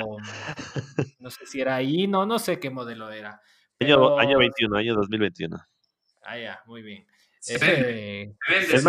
[1.20, 3.42] no sé si era ahí, no, no sé qué modelo era.
[3.80, 5.58] Año, año 21, año 2021.
[6.24, 7.06] Ah, ya, muy bien.
[7.48, 8.34] Eh,
[8.72, 8.84] es,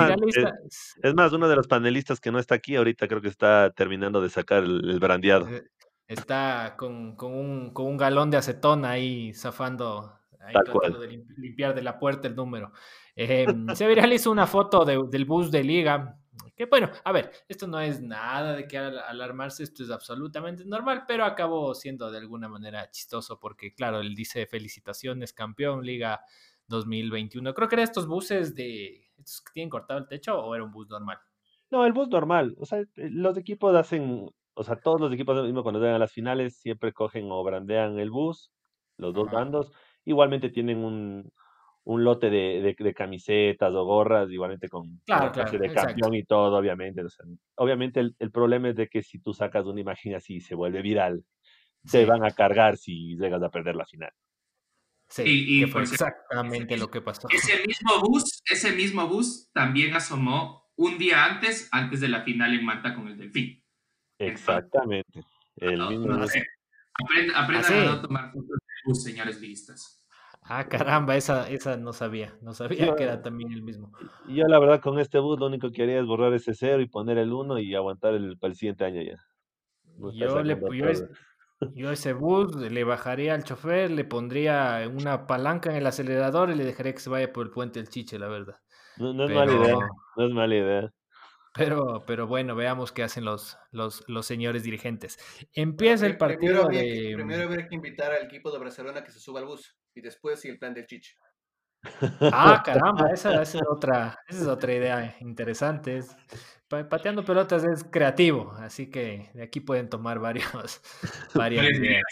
[1.14, 4.30] más, uno de los panelistas que no está aquí ahorita creo que está terminando de
[4.30, 5.48] sacar el, brandeado.
[5.48, 5.64] Eh,
[6.08, 11.74] está con, con, un, con, un, galón de acetona ahí zafando, ahí tratando de limpiar
[11.74, 12.72] de la puerta el número.
[13.14, 16.18] Eh, se viralizó una foto del bus de liga
[16.56, 21.04] que bueno, a ver, esto no es nada de que alarmarse, esto es absolutamente normal,
[21.06, 26.24] pero acabó siendo de alguna manera chistoso porque, claro, él dice felicitaciones, campeón, Liga
[26.68, 27.54] 2021.
[27.54, 30.70] Creo que eran estos buses de, estos que tienen cortado el techo o era un
[30.70, 31.18] bus normal.
[31.70, 32.54] No, el bus normal.
[32.58, 36.00] O sea, eh, los equipos hacen, o sea, todos los equipos mismo cuando llegan a
[36.00, 38.50] las finales siempre cogen o brandean el bus,
[38.96, 39.72] los dos bandos.
[40.04, 41.32] Igualmente tienen un,
[41.84, 47.02] un lote de, de, camisetas o gorras, igualmente con claro, de campeón y todo, obviamente.
[47.56, 50.54] obviamente el, el, problema es de que si tú sacas una imagen así y se
[50.54, 51.24] vuelve viral,
[51.84, 54.10] se van a cargar si llegas a perder la final.
[55.08, 57.28] Sí, y, fue exactamente lo que pasó.
[57.30, 62.54] Ese mismo bus, ese mismo bus también asomó un día antes, antes de la final
[62.54, 63.62] en Manta con el Delfín.
[64.18, 65.24] Exactamente.
[65.56, 66.18] El mismo
[67.34, 70.06] Aprendan, a no tomar fotos de bus, señores listas.
[70.42, 73.92] Ah, caramba, esa, esa no sabía, no sabía que era también el mismo.
[74.28, 76.88] Yo la verdad con este bus lo único que haría es borrar ese cero y
[76.88, 79.16] poner el uno y aguantar el, para el siguiente año ya.
[80.14, 80.94] yo, le, yo,
[81.74, 86.54] yo ese bus le bajaría al chofer, le pondría una palanca en el acelerador y
[86.54, 88.56] le dejaría que se vaya por el puente del Chiche, la verdad.
[88.98, 89.78] No, es mala idea,
[90.16, 90.92] no es mala idea.
[91.54, 95.18] Pero, pero bueno, veamos qué hacen los, los, los señores dirigentes.
[95.54, 97.14] Empieza el partido primero de...
[97.14, 100.40] primero habría que invitar al equipo de Barcelona que se suba al bus y después
[100.40, 101.16] sí el plan del Chiche.
[102.20, 106.02] Ah, caramba, esa, es otra, esa es otra idea interesante.
[106.68, 110.80] pateando pelotas es creativo, así que de aquí pueden tomar varios,
[111.34, 112.04] varias ideas.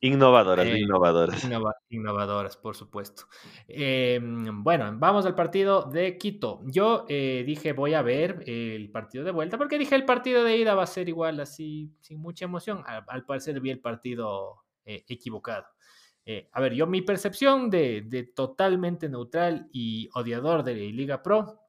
[0.00, 1.46] Innovadoras, eh, innovadoras.
[1.90, 3.24] innovadoras, por supuesto.
[3.68, 6.62] Em, bueno, vamos al partido de Quito.
[6.64, 10.56] Yo eh, dije, voy a ver el partido de vuelta, porque dije, el partido de
[10.56, 12.84] ida va a ser igual, así, sin mucha emoción.
[12.86, 14.62] Al, parecer vi el partido
[16.26, 21.60] eh, a ver, yo mi percepción de, totalmente neutral y odiador de Liga Pro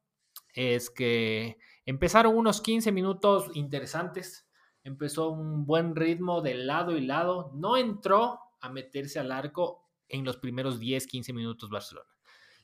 [0.52, 4.48] es que empezaron unos 15 minutos interesantes
[4.88, 10.24] empezó un buen ritmo de lado y lado, no entró a meterse al arco en
[10.24, 12.08] los primeros 10, 15 minutos Barcelona.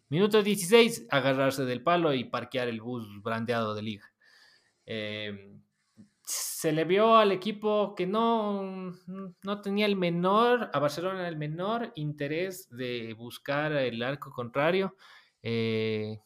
[0.08, 4.12] Minuto 16, agarrarse del palo y parquear el bus brandeado de liga.
[4.86, 5.62] Em,
[6.24, 8.92] se le vio al equipo que no,
[9.42, 14.96] no tenía el menor, a Barcelona el menor interés de buscar el arco contrario.
[15.42, 16.20] Eh,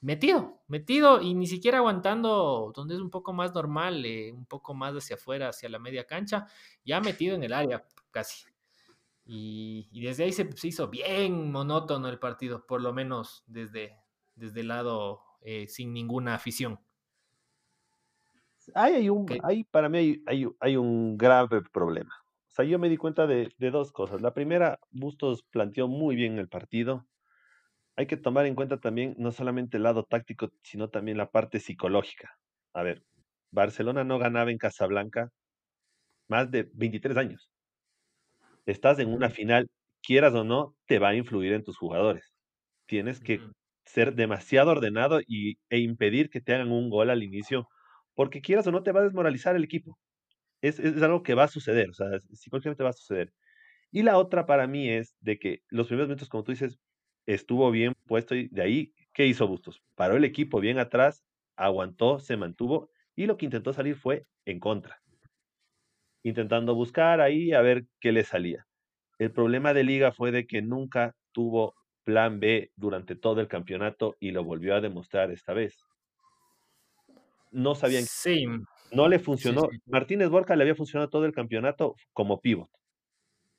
[0.00, 4.74] metido, metido y ni siquiera aguantando donde es un poco más normal, eh, un poco
[4.74, 6.46] más hacia afuera, hacia la media cancha,
[6.84, 8.44] ya metido en el área casi.
[9.24, 13.96] Y, desde ahí se, hizo bien monótono el partido, por lo menos desde,
[14.34, 16.80] desde el lado eh, sin ninguna afición.
[18.74, 22.14] Hay, un, hay para mí hay, hay, un grave problema.
[22.48, 24.20] O sea, yo me di cuenta de, de dos cosas.
[24.20, 27.06] La primera, Bustos planteó muy bien el partido
[28.00, 31.60] hay que tomar en cuenta también no solamente el lado táctico, sino también la parte
[31.60, 32.38] psicológica.
[32.72, 33.04] A ver,
[33.50, 35.30] Barcelona no ganaba en Casablanca
[36.26, 37.50] más de 23 años.
[38.64, 39.68] Estás en una final,
[40.02, 42.32] quieras o no, te va a influir en tus jugadores.
[42.86, 43.40] Tienes que
[43.84, 47.68] ser demasiado ordenado y, e impedir que te hagan un gol al inicio,
[48.20, 49.98] porque quieras o no, te va a desmoralizar el equipo.
[50.60, 53.32] Es, algo que va a suceder, o sea, psicológicamente va a suceder.
[53.90, 56.78] Y la otra para mí es de que los primeros minutos, como tú dices,
[57.24, 59.80] estuvo bien puesto y de ahí, ¿qué hizo Bustos?
[59.94, 61.24] Paró el equipo bien atrás,
[61.56, 65.00] aguantó, se mantuvo y lo que intentó salir fue en contra.
[66.22, 68.66] Intentando buscar ahí a ver qué le salía.
[69.18, 74.14] El problema de liga fue de que nunca tuvo plan B durante todo el campeonato
[74.20, 75.78] y lo volvió a demostrar esta vez.
[77.50, 78.04] No sabían.
[78.04, 78.46] Sí.
[78.92, 79.68] No le funcionó.
[79.86, 82.70] Martínez Borja le había funcionado todo el campeonato como pivot.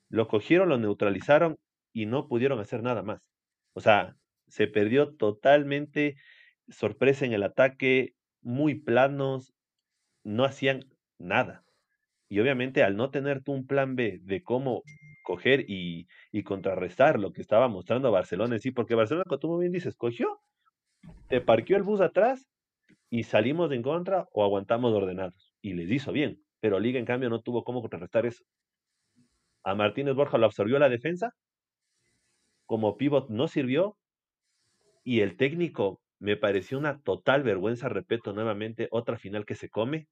[0.08, 1.56] Lo cogieron, lo neutralizaron
[1.92, 3.22] y no pudieron hacer nada más.
[3.72, 4.14] O sea,
[4.48, 6.16] se perdió totalmente
[6.68, 9.54] sorpresa en el ataque, muy planos,
[10.24, 10.84] no hacían
[11.18, 11.64] nada.
[12.28, 14.82] Y obviamente al no tener tú un plan B de cómo
[15.22, 16.06] coger y,
[16.44, 20.40] contrarrestar lo que estaba mostrando Barcelona sí, porque Barcelona, como tú bien dices, cogió,
[21.28, 22.48] te parqueó el bus atrás
[23.12, 25.54] y salimos en contra o aguantamos ordenados.
[25.60, 28.42] Y les hizo bien, pero Liga en cambio no tuvo cómo contrarrestar eso.
[29.62, 31.34] A Martínez Borja lo absorbió la defensa
[32.72, 33.98] como pivot no sirvió
[35.04, 40.08] y el técnico me pareció una total vergüenza, repito nuevamente, otra final que se come.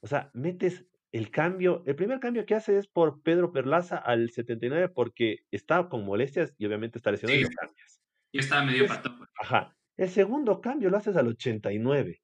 [0.00, 4.30] O sea, metes el cambio, el primer cambio que hace es por Pedro Perlaza al
[4.30, 8.02] 79 porque estaba con molestias y obviamente está lesionado y lo cambias.
[8.30, 9.16] Y estaba medio pato.
[9.16, 9.30] Pues.
[9.40, 9.74] Ajá.
[9.96, 12.20] El segundo cambio lo haces al 89.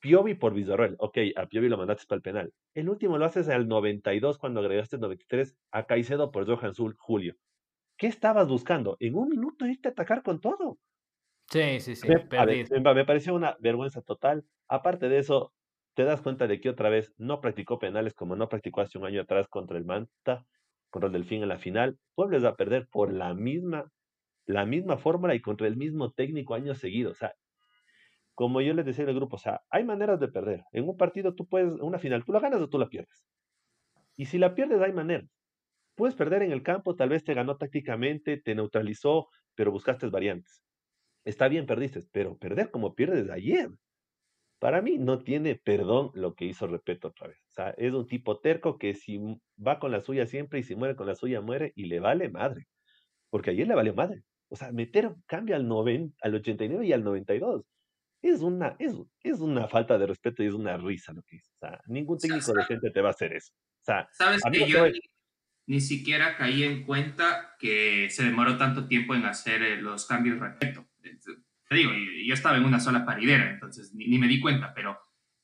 [0.00, 0.96] Piovi por Vizorrel.
[0.98, 2.52] Ok, a Piovi lo mandaste para el penal.
[2.74, 6.96] El último lo haces al 92 cuando agregaste el 93 a Caicedo por Johan Zul,
[6.98, 7.36] Julio.
[7.96, 8.96] ¿Qué estabas buscando?
[8.98, 10.78] En un minuto irte a atacar con todo.
[11.50, 12.08] Sí, sí, sí.
[12.08, 14.44] Me, me, pareció una vergüenza total.
[14.68, 15.52] Aparte de eso,
[15.94, 19.04] te das cuenta de que otra vez no practicó penales como no practicó hace un
[19.04, 20.46] año atrás contra el Manta,
[20.90, 21.98] contra el Delfín en la final.
[22.16, 23.90] Vuelves a perder por la misma,
[24.46, 27.12] la misma fórmula y contra el mismo técnico años seguidos.
[27.12, 27.34] O sea,
[28.34, 30.64] como yo les decía al grupo, o sea, hay maneras de perder.
[30.72, 33.26] En un partido tú puedes, una final, tú la ganas o tú la pierdes.
[34.16, 35.30] Y si la pierdes, hay maneras.
[35.94, 40.62] Puedes perder en el campo, tal vez te ganó tácticamente, te neutralizó, pero buscaste variantes.
[41.24, 43.70] Está bien, perdiste, pero perder como pierdes ayer.
[44.58, 47.38] para mí no tiene perdón lo que hizo Repeto otra vez.
[47.50, 49.18] O sea, es un tipo terco que si
[49.58, 52.28] va con la suya siempre y si muere con la suya muere y le vale
[52.30, 52.68] madre.
[53.30, 54.22] Porque ayer le valió madre.
[54.52, 57.64] O sea, meter cambio al, 90, al 89 y al 92
[58.22, 61.50] es una, es, es una falta de respeto y es una risa lo que hizo.
[61.54, 63.52] O sea, ningún técnico decente te va a hacer eso.
[63.54, 64.84] O sea, sabes que yo
[65.66, 70.38] ni, siquiera caí en cuenta que se demoró tanto tiempo en hacer eh, los cambios
[70.38, 70.86] Repeto
[71.74, 71.92] digo,
[72.24, 74.98] yo estaba en una sola paridera, entonces ni, me di cuenta, pero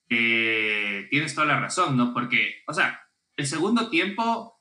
[0.09, 2.13] eh, tienes toda la razón, ¿no?
[2.13, 3.01] Porque, o sea,
[3.37, 4.58] el segundo tiempo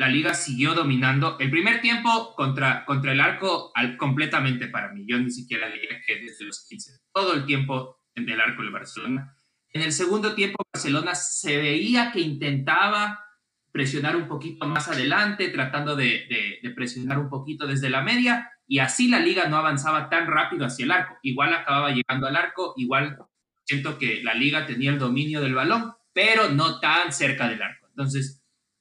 [0.00, 1.36] la liga siguió dominando.
[1.38, 5.04] El primer tiempo contra, contra el arco al, completamente para mí.
[5.06, 7.00] Yo ni siquiera le dije desde los 15.
[7.12, 9.36] Todo el tiempo en el arco de Barcelona.
[9.74, 13.26] En el segundo tiempo Barcelona se veía que intentaba
[13.72, 18.78] presionar un poquito más adelante, tratando de, de presionar un poquito desde la media, y
[18.78, 21.18] así la liga no avanzaba tan rápido hacia el arco.
[21.22, 23.18] Igual acababa llegando al arco, igual
[23.66, 27.86] siento que la liga tenía el dominio del balón, pero no tan cerca del arco.
[27.88, 28.39] Entonces,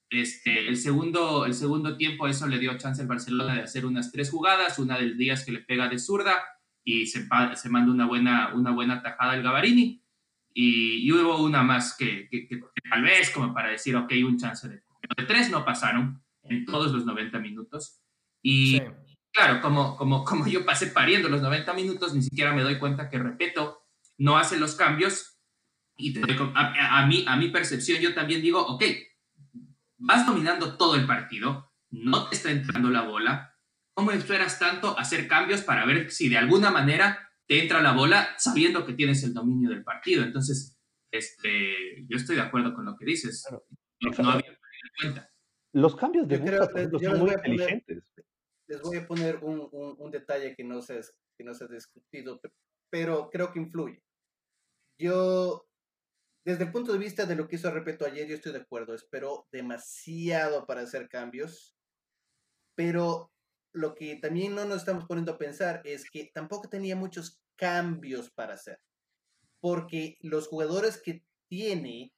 [0.09, 4.11] este, el, segundo, el segundo tiempo eso le dio chance al Barcelona de hacer unas
[4.11, 6.35] tres jugadas, una del Díaz que le pega de zurda
[6.83, 10.03] y se, se manda una buena, una buena tajada al Gavarini.
[10.51, 12.47] Y, hubo una más que, que,
[12.89, 14.81] tal vez como para decir, ok, un chance de...
[15.17, 18.01] De tres no pasaron en todos los 90 minutos.
[18.41, 18.79] Y
[19.31, 23.09] claro, como, como, como yo pasé pariendo los 90 minutos, ni siquiera me doy cuenta
[23.09, 23.85] que, repito,
[24.17, 25.39] no hace los cambios.
[25.97, 28.83] Y a, mí, a mi percepción, yo también digo, ok,
[29.99, 33.55] vas dominando todo el partido, no te está entrando la bola.
[33.93, 38.29] ¿Cómo esperas tanto hacer cambios para ver si de alguna manera te entra la bola
[38.37, 40.23] sabiendo que tienes el dominio del partido?
[40.23, 40.79] Entonces,
[41.11, 43.45] este, yo estoy de acuerdo con lo que dices.
[44.01, 44.57] no, había
[45.01, 45.29] cuenta.
[45.73, 48.03] Los cambios de son muy inteligentes
[48.69, 51.01] les voy a poner un, un, detalle que no, se,
[51.37, 52.39] que no se ha discutido,
[52.91, 54.03] pero creo que influye.
[54.99, 55.67] Yo,
[56.45, 58.93] desde el punto de vista de lo que hizo Repeto ayer, yo estoy de acuerdo.
[58.93, 61.75] Espero demasiado para hacer cambios,
[62.75, 63.31] pero
[63.73, 68.31] lo que también no nos estamos poniendo a pensar es que tampoco tenía muchos cambios
[68.31, 68.79] para hacer,
[69.59, 72.13] porque los jugadores que tiene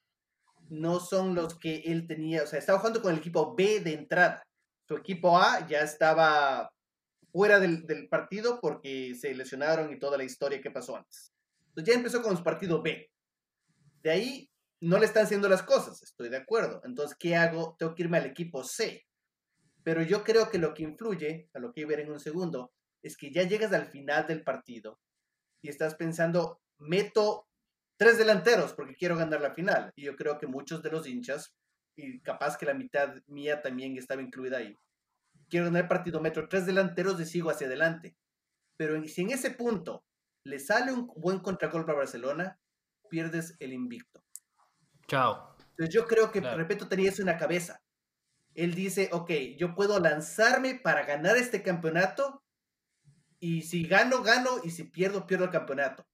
[0.69, 3.93] no son los que él tenía, o sea, estaba jugando con el equipo B de
[3.93, 4.43] entrada
[4.91, 6.73] su equipo A ya estaba
[7.31, 11.31] fuera del, partido porque se lesionaron y toda la historia que pasó antes.
[11.69, 13.09] Entonces ya empezó con su partido B.
[14.01, 14.49] De ahí
[14.81, 16.81] no le están haciendo las cosas, estoy de acuerdo.
[16.83, 17.75] Entonces, ¿qué hago?
[17.77, 19.05] Tengo que irme al equipo C.
[19.83, 22.71] Pero yo creo que lo que influye, a lo que ver en un segundo,
[23.03, 24.99] es que ya llegas al final del partido
[25.63, 27.47] y estás pensando, meto
[27.97, 29.91] tres delanteros porque quiero ganar la final.
[29.95, 31.53] Y yo creo que muchos de los hinchas
[31.95, 34.75] y capaz que la mitad mía también estaba incluida ahí.
[35.49, 38.15] Quiero ganar el partido metro, tres delanteros y sigo hacia adelante.
[38.77, 40.03] Pero si en ese punto
[40.43, 42.59] le sale un buen contragol para Barcelona,
[43.11, 44.23] pierdes el invicto.
[45.07, 45.55] Chao.
[45.71, 47.81] Entonces yo creo que, repito, tenía eso en la cabeza.
[48.55, 52.41] Él dice, ok, yo puedo lanzarme para ganar este campeonato
[53.39, 56.07] y si gano, gano y si pierdo, pierdo el campeonato.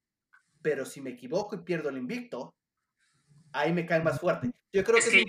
[0.62, 2.56] Pero si me equivoco y pierdo el invicto,
[3.52, 4.52] ahí me cae más fuerte.
[4.74, 5.26] Yo creo que,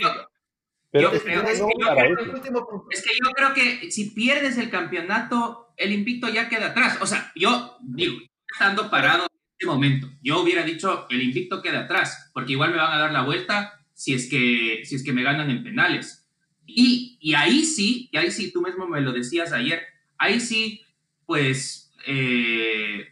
[0.90, 6.98] pero es, que yo creo que si pierdes el campeonato, el invicto ya queda atrás.
[7.02, 8.16] O sea, yo digo,
[8.50, 9.27] estando parado
[9.58, 13.12] este momento, yo hubiera dicho el invicto queda atrás, porque igual me van a dar
[13.12, 16.24] la vuelta si es que, si es que me ganan en penales.
[16.64, 19.82] Y, y ahí sí, y ahí sí, tú mismo me lo decías ayer,
[20.16, 20.84] ahí sí,
[21.26, 23.08] pues eh,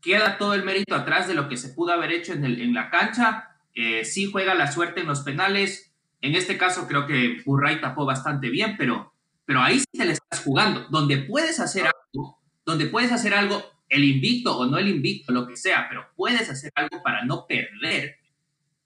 [0.00, 2.74] queda todo el mérito atrás de lo que se pudo haber hecho en, el, en
[2.74, 3.50] la cancha.
[3.74, 8.04] Eh, sí juega la suerte en los penales, en este caso creo que Burray tapó
[8.04, 9.12] bastante bien, pero,
[9.44, 10.86] pero ahí sí te le estás jugando.
[10.88, 13.62] Donde puedes hacer algo, donde puedes hacer algo,
[13.94, 17.46] el invicto o no el invicto, lo que sea, pero puedes hacer algo para no
[17.46, 18.16] perder,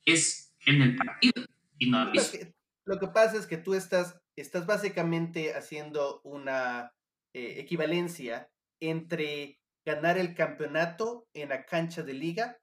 [0.05, 1.45] es en el partido.
[1.79, 6.93] Y no lo, que, lo que pasa es que tú estás, estás básicamente haciendo una
[7.33, 12.59] eh, equivalencia entre ganar el campeonato en la cancha de liga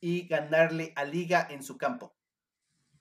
[0.00, 2.16] y ganarle a liga en su campo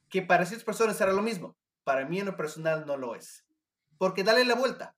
[0.10, 1.58] que para ciertas personas será lo mismo.
[1.84, 3.46] Para mí en lo personal no lo es.
[3.98, 4.96] Porque dale la vuelta.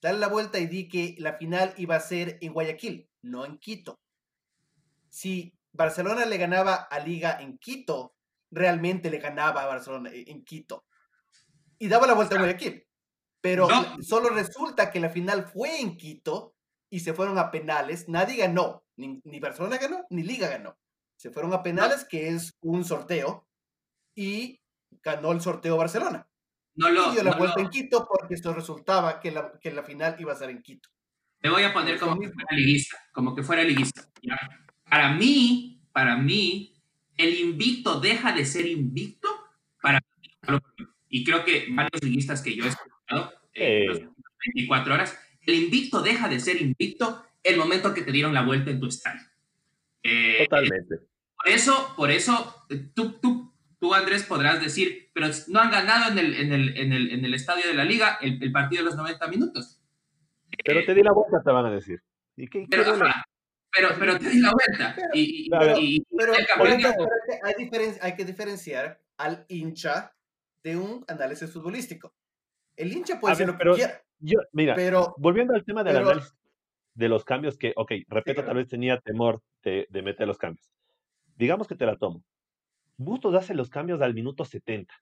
[0.00, 3.58] Dale la vuelta y di que la final iba a ser en Guayaquil, no en
[3.58, 4.00] Quito.
[5.08, 8.14] Si Barcelona le ganaba a Liga en Quito,
[8.50, 10.84] realmente le ganaba a Barcelona en Quito.
[11.78, 12.86] Y daba la vuelta a Guayaquil.
[13.40, 13.66] Pero
[14.00, 16.54] solo resulta que la final fue en Quito
[16.88, 18.08] y se fueron a penales.
[18.08, 18.84] Nadie ganó.
[18.96, 20.78] Ni, Barcelona ganó, ni Liga ganó.
[21.16, 23.48] Se fueron a penales, que es un sorteo
[24.14, 24.60] y
[25.02, 26.28] ganó el sorteo Barcelona.
[26.74, 29.82] No lo, y dio la vuelta en Quito porque esto resultaba que la, que la
[29.82, 30.88] final iba a ser en Quito.
[31.42, 34.08] Te voy a poner como que fuera liguista, como que fuera liguista.
[34.88, 36.72] Para mí, para mí,
[37.16, 39.28] el invicto deja de ser invicto
[39.82, 40.00] para...
[41.08, 44.00] Y creo que varios liguistas que yo he escuchado en las
[44.54, 48.70] 24 horas, el invicto deja de ser invicto el momento que te dieron la vuelta
[48.70, 49.22] en tu estadio.
[50.04, 50.96] Eh, Totalmente.
[51.36, 56.18] Por eso, por eso, tú, tú, tú, Andrés, podrás decir, pero no han ganado en
[56.18, 58.90] el, en el, en el, en el estadio de la liga el, el, partido de
[58.90, 59.81] los 90 minutos.
[60.64, 62.02] Pero te di la vuelta, te van a decir.
[62.36, 62.84] ¿Y qué, pero,
[63.70, 64.96] pero, pero, te di la vuelta.
[65.12, 66.32] y, pero, y, pero,
[67.42, 70.14] hay, diferen, hay que diferenciar al hincha
[70.62, 72.14] de un análisis futbolístico.
[72.76, 74.02] El hincha puede ser lo que quiera.
[74.18, 76.34] Yo, mira, pero, volviendo al tema del análisis
[76.94, 80.70] de los cambios que, ok, repito, tal vez tenía temor de, de, meter los cambios.
[81.36, 82.22] Digamos que te la tomo.
[82.96, 84.94] Bustos hace los cambios al minuto 70.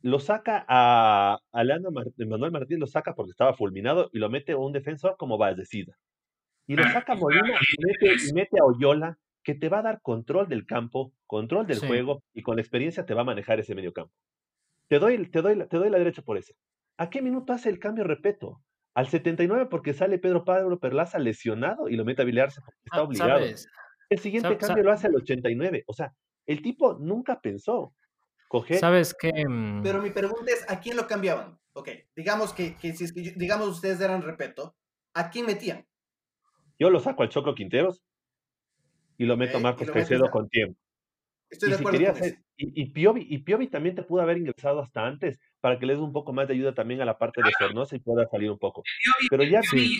[0.00, 4.52] Lo saca a, a Leandro Manuel Martínez, lo saca porque estaba fulminado y lo mete
[4.52, 5.98] a un defensor como Valdecida.
[6.66, 9.82] Y lo saca a Molina y mete, y mete a Oyola, que te va a
[9.82, 13.58] dar control del campo, control del juego y con la experiencia te va a manejar
[13.58, 14.12] ese medio campo.
[14.88, 16.54] Te doy, te doy, te doy la derecha por eso.
[16.98, 18.60] ¿A qué minuto hace el cambio, repito?
[18.94, 22.98] Al 79 porque sale Pedro Pablo Perlaza lesionado y lo mete a biliarse porque está
[22.98, 23.46] ah, obligado.
[24.10, 25.84] El siguiente cambio lo hace al 89.
[25.86, 26.12] O sea,
[26.46, 27.94] el tipo nunca pensó
[28.48, 28.78] coger.
[28.78, 29.32] ¿Sabes qué?
[29.46, 29.82] Mm.
[29.82, 31.58] Pero mi pregunta es, ¿a quién lo cambiaban?
[31.74, 34.74] Ok, digamos que, que si es que digamos ustedes eran repeto,
[35.14, 35.86] ¿a quién metían?
[36.78, 38.02] Yo lo saco al Choco Quinteros
[39.16, 40.80] y lo meto a Marcos Caicedo con tiempo.
[41.50, 41.98] Estoy de acuerdo
[42.60, 45.94] y, y, Piovi, y Piovi también te pudo haber ingresado hasta antes para que le
[45.94, 48.50] des un poco más de ayuda también a la parte de Sornosa y pueda salir
[48.50, 48.82] un poco.
[49.30, 49.98] Pero ya sí,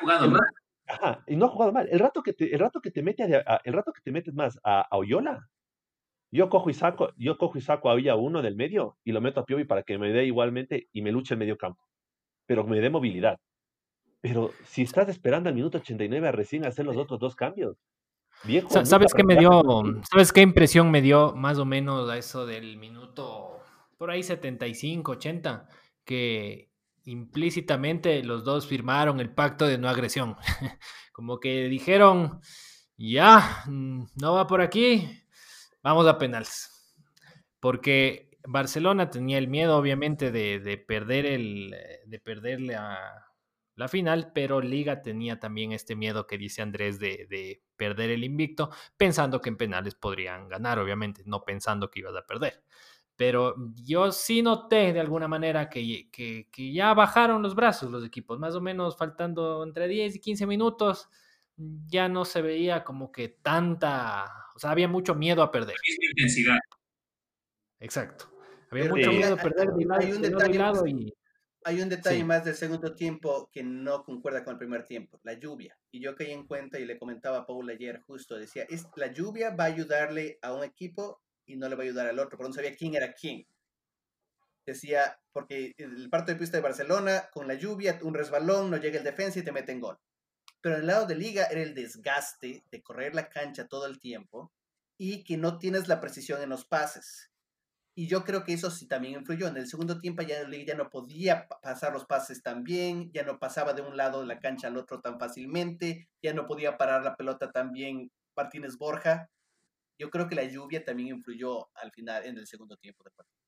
[0.00, 0.40] jugado mal.
[0.86, 1.88] Ajá, y no ha jugado mal.
[1.90, 4.34] El rato que te, el rato que te mete a, el rato que te metes
[4.34, 5.48] más a, Oyola,
[6.32, 9.20] yo cojo y saco, yo cojo y saco a Villa uno del medio y lo
[9.20, 11.82] meto a Piovi para que me dé igualmente y me luche el medio campo.
[12.46, 13.38] Pero me dé movilidad.
[14.20, 17.76] Pero si estás esperando al minuto 89 a recién hacer los otros dos cambios,
[18.84, 19.62] ¿Sabes qué me dio?
[20.10, 23.60] ¿Sabes qué impresión me dio más o menos a eso del minuto
[23.98, 25.68] por ahí 75, 80?
[26.04, 26.72] Que
[27.04, 30.36] implícitamente los dos firmaron el pacto de no agresión.
[31.12, 32.40] Como que dijeron,
[32.96, 35.21] ya, no va por aquí,
[35.82, 36.70] vamos a penales.
[37.60, 41.76] Porque Barcelona tenía el miedo, obviamente, de, de perder el,
[42.06, 43.32] de perderle a,
[43.74, 48.70] la final, pero Liga tenía también este miedo que dice Andrés de, perder el invicto,
[48.96, 52.62] pensando que en penales podrían ganar, obviamente, no pensando que ibas a perder.
[53.16, 58.38] Pero yo sí noté de alguna manera que, que, ya bajaron los brazos los equipos,
[58.38, 61.08] más o menos faltando entre 10 y 15 minutos,
[61.56, 64.24] ya no se veía como que tanta,
[64.54, 65.76] o sea, había mucho miedo a perder.
[66.10, 66.58] intensidad.
[67.80, 68.30] Exacto.
[68.70, 71.12] Había mucho miedo a perder de lado y
[71.64, 75.34] hay un detalle más del segundo tiempo que no concuerda con el primer tiempo, la
[75.34, 75.78] lluvia.
[75.90, 79.12] Y yo caí en cuenta y le comentaba a Paul ayer justo, decía, es, la
[79.12, 82.36] lluvia va a ayudarle a un equipo y no le va a ayudar al otro,
[82.36, 83.46] pero no sabía quién era quién.
[84.64, 88.98] Decía, porque el parto de pista de Barcelona, con la lluvia, un resbalón, no llega
[88.98, 89.98] el defensa y te mete en gol.
[90.62, 93.98] Pero en el lado de liga era el desgaste de correr la cancha todo el
[93.98, 94.52] tiempo
[94.96, 97.32] y que no tienes la precisión en los pases.
[97.94, 99.48] Y yo creo que eso sí también influyó.
[99.48, 103.38] En el segundo tiempo ya, ya no podía pasar los pases tan bien, ya no
[103.38, 107.02] pasaba de un lado de la cancha al otro tan fácilmente, ya no podía parar
[107.02, 109.28] la pelota tan bien Martínez Borja.
[109.98, 113.42] Yo creo que la lluvia también influyó al final en el segundo tiempo del partido.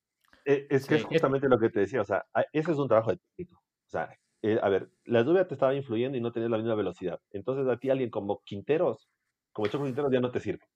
[0.44, 3.12] Eh, es que es justamente lo que te decía, o sea, ese es un trabajo
[3.12, 3.62] de técnico.
[3.86, 6.74] O sea, eh, a ver, la lluvia te estaba influyendo y no tenías la misma
[6.74, 7.18] velocidad.
[7.30, 9.08] Entonces a ti alguien como Quinteros,
[9.52, 10.66] como Choco Quinteros ya no te sirve.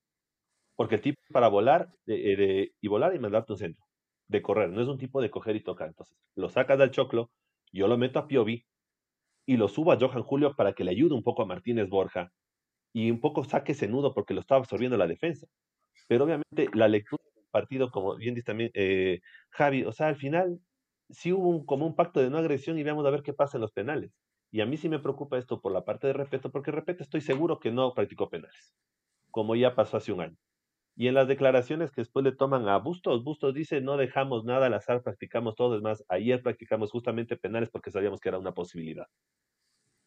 [0.75, 3.85] Porque el tipo para volar eh, y volar y mandarte un centro,
[4.29, 5.89] de correr, no es un tipo de coger y tocar.
[5.89, 7.31] Entonces, lo sacas del choclo,
[7.71, 8.65] yo lo meto a Piovi
[9.47, 12.33] y lo subo a Johan Julio para que le ayude un poco a Martínez Borja
[12.95, 15.47] y un poco saque ese nudo porque lo estaba absorbiendo la defensa.
[16.09, 20.17] Pero obviamente la lectura del partido, como bien dice también eh, Javi, o sea, al
[20.17, 20.61] final
[21.11, 23.57] sí hubo un, como un pacto de no agresión y vamos a ver qué pasa
[23.59, 24.13] en los penales.
[24.51, 27.21] Y a mí sí me preocupa esto por la parte de respeto, porque respeto estoy
[27.21, 28.75] seguro que no practicó penales,
[29.31, 30.37] como ya pasó hace un año.
[30.97, 34.67] Y en las declaraciones que después le toman a Bustos, Bustos dice, no dejamos nada
[34.67, 35.77] al azar, practicamos todo.
[35.77, 39.07] Es más, ayer practicamos justamente penales porque sabíamos que era una posibilidad.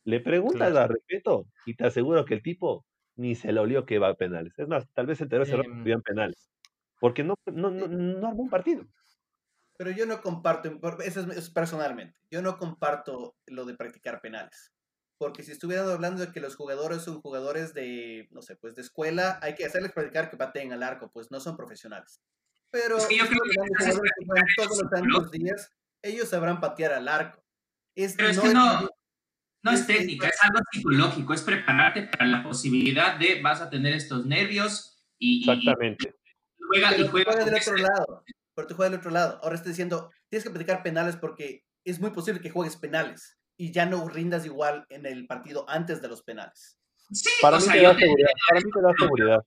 [0.04, 2.86] Le preguntas a respeto y te aseguro que el tipo
[3.16, 4.58] ni se le olió que iba a penales.
[4.58, 6.52] Es más, tal vez se enteró ese eh, en penales.
[6.99, 8.86] Porque no, no, no, no armó un partido.
[9.82, 10.70] Pero yo no comparto,
[11.04, 14.72] eso es personalmente, yo no comparto lo de practicar penales
[15.18, 18.82] porque si estuvieran hablando de que los jugadores son jugadores de, no sé, pues de
[18.82, 22.24] escuela, hay que hacerles practicar que pateen al arco, pues no son profesionales.
[22.72, 23.94] Pero es que yo creo que,
[24.58, 25.72] todos los santos días,
[26.02, 27.44] ellos sabrán patear al arco.
[27.96, 28.90] Es, Pero es no que no,
[29.64, 33.94] no es técnica, es algo psicológico, es prepararte para la posibilidad de vas a tener
[33.94, 36.16] estos nervios Y, Exactamente.
[36.68, 38.24] juega, y juega, del otro lado.
[38.62, 39.39] Pero tú juegas del otro lado.
[39.41, 43.72] Ahora estás diciendo, tienes que practicar penales porque es muy posible que juegues penales y
[43.72, 46.78] ya no rindas igual en el partido antes de los penales.
[47.12, 49.39] Sí, para, mí te da seguridad, para mí te da seguridad.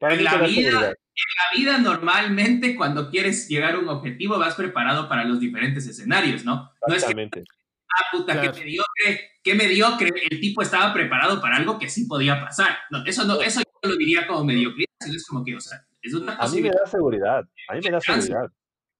[0.00, 4.56] Para en, la vida, en la vida normalmente cuando quieres llegar a un objetivo vas
[4.56, 6.72] preparado para los diferentes escenarios, ¿no?
[6.88, 7.38] Exactamente.
[7.38, 7.54] No es que,
[7.94, 12.40] ah, puta, qué mediocre, qué mediocre, el tipo estaba preparado para algo que sí podía
[12.40, 12.78] pasar.
[12.90, 16.14] No, eso no, eso yo lo diría como mediocridad, es como que, o sea, es
[16.14, 18.46] una A mí me da seguridad, a mí me da seguridad,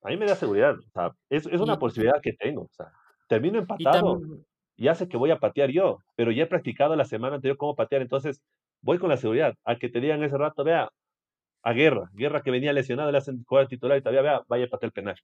[0.02, 2.92] a mí me da seguridad, o sea, es, es una posibilidad que tengo, o sea,
[3.28, 4.20] termino empatado,
[4.76, 7.56] y, ya sé que voy a patear yo, pero ya he practicado la semana anterior
[7.56, 8.42] cómo patear, entonces
[8.82, 9.54] voy con la seguridad.
[9.64, 10.90] A que te digan ese rato, vea,
[11.62, 14.68] a Guerra, Guerra que venía lesionado, le hacen jugar titular y todavía, vea, vaya a
[14.68, 15.16] patear el penal.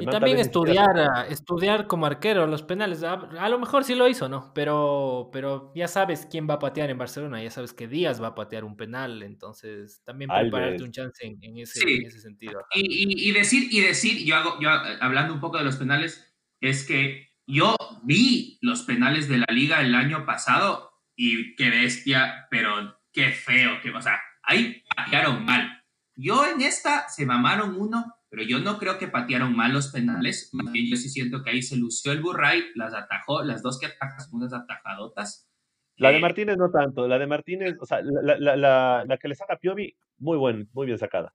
[0.00, 3.02] Y también estudiar, estudiar como arquero los penales.
[3.04, 4.52] A, lo mejor sí lo hizo, ¿no?
[4.54, 8.28] Pero, pero ya sabes quién va a patear en Barcelona, ya sabes que Díaz va
[8.28, 11.80] a patear un penal, entonces también prepararte un chance en, ese,
[12.18, 12.60] sentido.
[12.74, 16.84] Y, y, decir, y decir, yo hago, yo hablando un poco de los penales, es
[16.86, 22.98] que yo vi los penales de la liga el año pasado y qué bestia, pero
[23.12, 25.82] qué feo, que, o sea, ahí patearon mal.
[26.16, 30.48] Yo en esta se mamaron uno, pero yo no creo que patearon mal los penales.
[30.54, 33.78] Más bien yo sí siento que ahí se lució el Burray, las atajó, las dos
[33.78, 35.50] que atajas, unas atajadotas.
[35.98, 39.18] La de eh, Martínez no tanto, la de Martínez, o sea, la, la, la, la
[39.18, 41.34] que le saca Piovi, muy buen, muy bien sacada.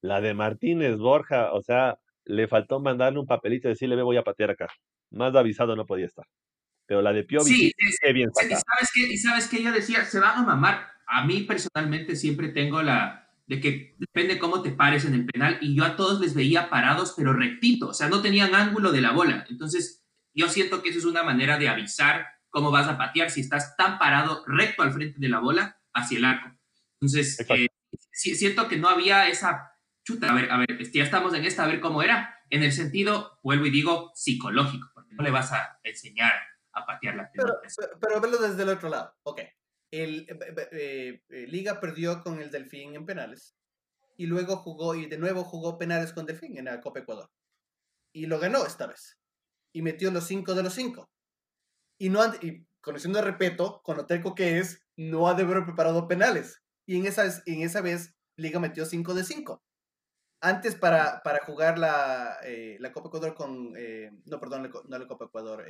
[0.00, 4.16] La de Martínez, Borja, o sea, le faltó mandarle un papelito y decirle, ve, voy
[4.16, 4.68] a patear acá.
[5.10, 6.24] Más avisado no podía estar.
[6.86, 8.58] Pero la de Piovi, sí, qué bien sacada.
[8.58, 10.86] Y sabes qué, y sabes qué yo decía, se van a mamar.
[11.08, 15.58] A mí personalmente siempre tengo la de que depende cómo te pares en el penal
[15.62, 19.00] y yo a todos les veía parados pero rectito, o sea, no tenían ángulo de
[19.00, 19.46] la bola.
[19.48, 23.40] Entonces, yo siento que eso es una manera de avisar cómo vas a patear si
[23.40, 26.56] estás tan parado recto al frente de la bola hacia el arco.
[27.00, 27.68] Entonces, eh,
[28.12, 29.72] siento que no había esa
[30.04, 32.72] chuta, a ver, a ver, ya estamos en esta, a ver cómo era, en el
[32.72, 36.32] sentido, vuelvo y digo, psicológico, porque no le vas a enseñar
[36.72, 37.60] a patear la pelota.
[37.62, 39.14] Pero, pero, verlo desde el otro lado.
[39.22, 39.40] Ok.
[39.90, 40.26] El,
[40.72, 43.56] eh, eh, Liga perdió con el Delfín en penales
[44.16, 47.30] y luego jugó y de nuevo jugó penales con Delfín en la Copa Ecuador.
[48.12, 49.18] Y lo ganó esta vez.
[49.72, 51.10] Y metió los cinco de los cinco.
[51.98, 55.64] Y, no y conociendo el respeto, con lo teco que es, no ha de haber
[55.64, 56.62] preparado penales.
[56.86, 59.62] Y en esa, en esa vez Liga metió cinco de cinco.
[60.40, 63.72] Antes para, para jugar la, eh, la Copa Ecuador con...
[64.24, 65.64] no, perdón, no la Copa Ecuador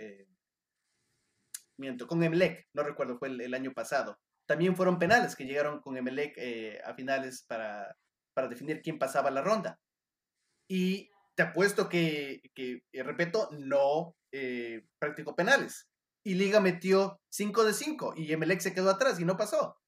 [1.78, 4.18] miento, con Emelec, no recuerdo, fue el, año pasado.
[4.46, 7.96] También fueron penales que llegaron con Emelec eh, a finales para,
[8.34, 9.78] para definir quién pasaba la ronda.
[10.68, 15.88] Y te apuesto que, que eh, repito, no eh, practicó penales.
[16.24, 19.78] Y Liga metió 5 de 5 y Emelec se quedó atrás y no pasó.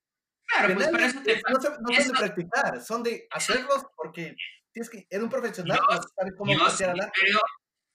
[0.46, 4.34] Claro, pues para eso te no, son de practicar, son de hacerlos porque
[4.72, 6.58] tienes que, eres un profesional, yo, cómo yo,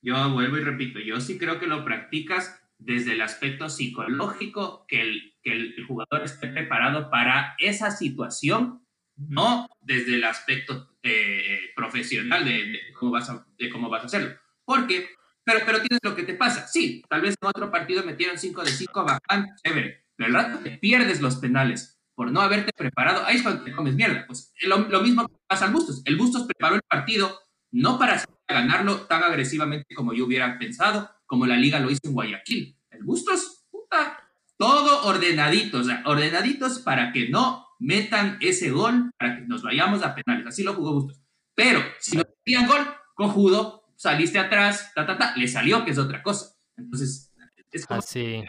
[0.02, 5.00] yo vuelvo y repito, yo sí creo que lo practicas desde el aspecto psicológico, que
[5.00, 12.44] el, que el jugador esté preparado para esa situación, no desde el aspecto eh, profesional
[12.44, 14.36] de, cómo vas a, de cómo vas a hacerlo.
[14.64, 15.08] Porque,
[15.44, 16.66] pero, pero tienes lo que te pasa.
[16.66, 20.04] Sí, tal vez en otro partido metieron 5 de 5, bacán, chévere.
[20.16, 23.24] Pero el rato te pierdes los penales por no haberte preparado.
[23.24, 24.26] Ahí es cuando te comes mierda.
[24.26, 26.02] Pues lo, lo mismo pasa al Bustos.
[26.04, 27.38] El Bustos preparó el partido
[27.76, 32.14] no para ganarlo tan agresivamente como yo hubiera pensado, como la liga lo hizo en
[32.14, 32.76] Guayaquil.
[32.90, 39.36] El Bustos, puta, todo ordenadito, o sea, ordenaditos para que no metan ese gol, para
[39.36, 40.46] que nos vayamos a penales.
[40.46, 41.20] Así lo jugó Bustos.
[41.54, 42.80] Pero si no metían gol,
[43.14, 46.56] cojudo, saliste atrás, ta, ta, ta, le salió, que es otra cosa.
[46.76, 47.34] Entonces,
[47.70, 48.00] es como.
[48.00, 48.42] Así.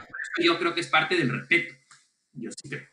[0.44, 1.76] Yo creo que es parte del respeto.
[2.34, 2.88] Yo sí creo.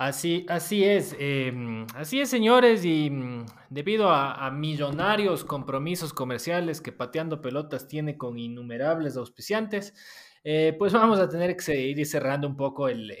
[0.00, 6.90] Así, así es, em, así es, señores, y mm, debido a, millonarios compromisos comerciales que
[6.90, 9.92] Pateando Pelotas tiene con innumerables auspiciantes,
[10.42, 13.12] eh, pues vamos a tener que ir cerrando un poco el,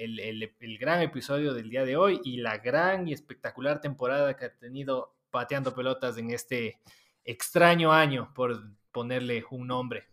[0.80, 5.14] gran episodio del día de hoy y la gran y espectacular temporada que ha tenido
[5.30, 6.78] Pateando Pelotas en este
[7.24, 8.58] extraño año, por
[8.90, 10.04] ponerle un nombre.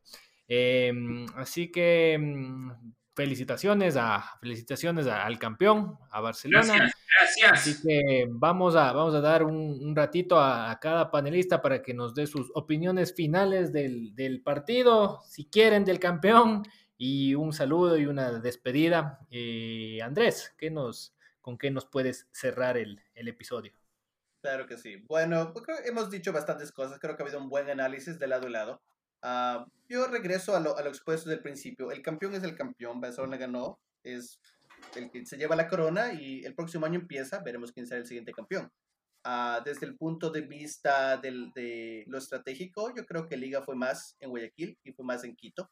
[0.50, 2.72] Em, así que mm,
[3.18, 6.68] felicitaciones, a, felicitaciones al campeón, a Barcelona.
[6.68, 7.52] Gracias, gracias.
[7.52, 12.14] Así que vamos a, vamos a dar un, ratito a, cada panelista para que nos
[12.14, 16.62] dé sus opiniones finales del, partido, si quieren, del campeón,
[16.96, 19.26] y un saludo y una despedida.
[19.32, 23.74] Eh, Andrés, ¿qué nos, ¿con qué nos puedes cerrar el, episodio?
[24.42, 24.98] Claro que sí.
[25.08, 28.48] Bueno, pues hemos dicho bastantes cosas, creo que ha habido un buen análisis de lado
[28.48, 28.84] y lado.
[29.22, 31.92] Ah, yo regreso a lo, a lo expuesto del principio.
[31.92, 33.02] El campeón es el campeón.
[33.02, 33.80] Barcelona ganó.
[34.04, 34.40] Es
[34.96, 38.08] el que se lleva la corona y el próximo año empieza, veremos quién será el
[38.08, 38.72] siguiente campeón.
[39.24, 43.76] Ah, desde el punto de vista del, de lo estratégico, yo creo que Liga fue
[43.76, 45.70] más en Guayaquil y fue más en Quito,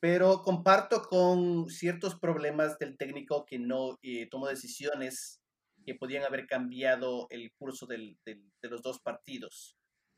[0.00, 5.40] pero comparto con ciertos problemas del técnico que no eh, tomó decisiones
[5.86, 9.76] que podían haber cambiado el curso del, del, de los dos partidos.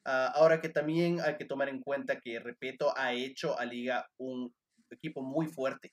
[0.08, 4.08] Ah, ahora que también hay que tomar en cuenta que Repeto ha hecho a Liga
[4.18, 4.54] un
[4.88, 5.92] equipo muy fuerte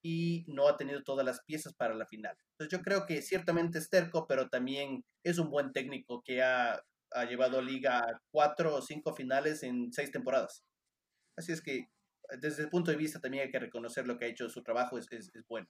[0.00, 2.36] y no ha tenido todas las piezas para la final.
[2.52, 6.80] Entonces yo creo que ciertamente es terco, pero también es un buen técnico que ha,
[7.10, 10.62] ha llevado a Liga cuatro o cinco finales en seis temporadas.
[11.36, 11.88] Así es que
[12.40, 14.98] desde el punto de vista también hay que reconocer lo que ha hecho su trabajo,
[14.98, 15.66] es, es, es bueno.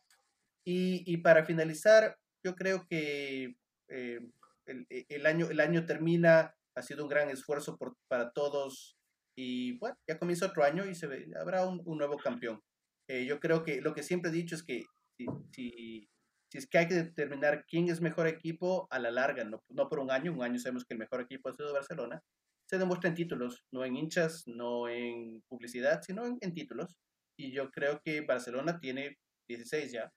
[0.62, 3.57] Y, y, para finalizar, yo creo que
[3.89, 4.20] eh,
[4.66, 8.96] el, el, año, el año termina ha sido un gran esfuerzo por, para todos
[9.36, 12.60] y bueno, ya comienza otro año y se ve, habrá un, un nuevo campeón.
[13.08, 14.84] Eh, yo creo que lo que siempre he dicho es que
[15.16, 16.08] si, si,
[16.50, 19.88] si, es que hay que determinar quién es mejor equipo a la larga, no, no
[19.88, 22.20] por un año, un año sabemos que el mejor equipo ha sido Barcelona,
[22.68, 26.96] se demuestra en títulos, no en hinchas, no en publicidad, sino en, en títulos.
[27.38, 29.16] Y yo creo que Barcelona tiene
[29.48, 30.12] 16 ya,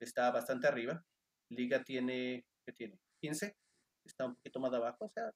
[0.00, 1.04] está bastante arriba.
[1.50, 2.98] Liga tiene, ¿qué tiene?
[3.22, 3.54] 15,
[4.06, 5.30] está un poquito más abajo, o sea,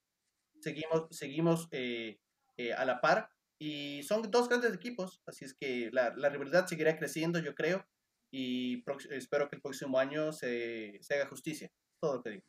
[0.66, 2.18] seguimos, seguimos eh,
[2.56, 3.28] eh, a la par
[3.60, 7.86] y son dos grandes equipos, así es que la, la rivalidad seguirá creciendo, yo creo,
[8.32, 12.44] y espero que el próximo año se, se, haga justicia, todo lo que digo.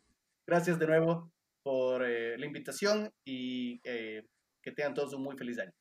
[0.47, 1.31] Gracias de nuevo
[1.63, 4.23] por eh, la invitación y eh,
[4.63, 5.73] que tengan todos un muy feliz año.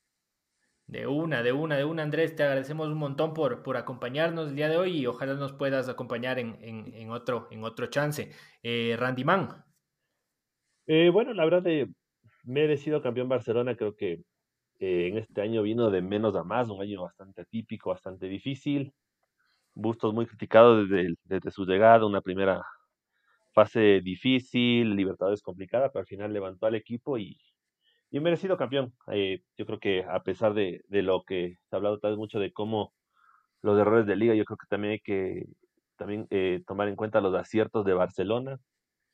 [0.86, 4.56] De una, de una, de una, Andrés, te agradecemos un montón por, por acompañarnos el
[4.56, 8.30] día de hoy y ojalá nos puedas acompañar en, en, en otro, en otro chance.
[8.62, 9.64] Eh, Randy Man.
[10.86, 11.88] Eh, bueno, la verdad, de,
[12.46, 14.22] merecido campeón Barcelona, creo que
[14.78, 18.92] eh, en este año vino de menos a más, un año bastante atípico, bastante difícil.
[19.74, 22.62] Bustos muy criticado desde, desde su llegada, una primera
[23.52, 27.38] fase difícil, Libertadores complicada, pero al final levantó al equipo y,
[28.10, 28.94] y merecido campeón.
[29.12, 32.18] Eh, yo creo que a pesar de, de, lo que se ha hablado tal vez
[32.18, 32.92] mucho de cómo
[33.62, 35.46] los errores de liga, yo creo que también hay que
[35.96, 38.60] también eh, tomar en cuenta los aciertos de Barcelona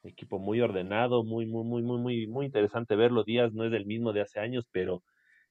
[0.04, 3.24] equipo muy ordenado, muy, muy, muy, muy, muy, muy interesante verlo.
[3.24, 5.02] Díaz no es el mismo de hace años, pero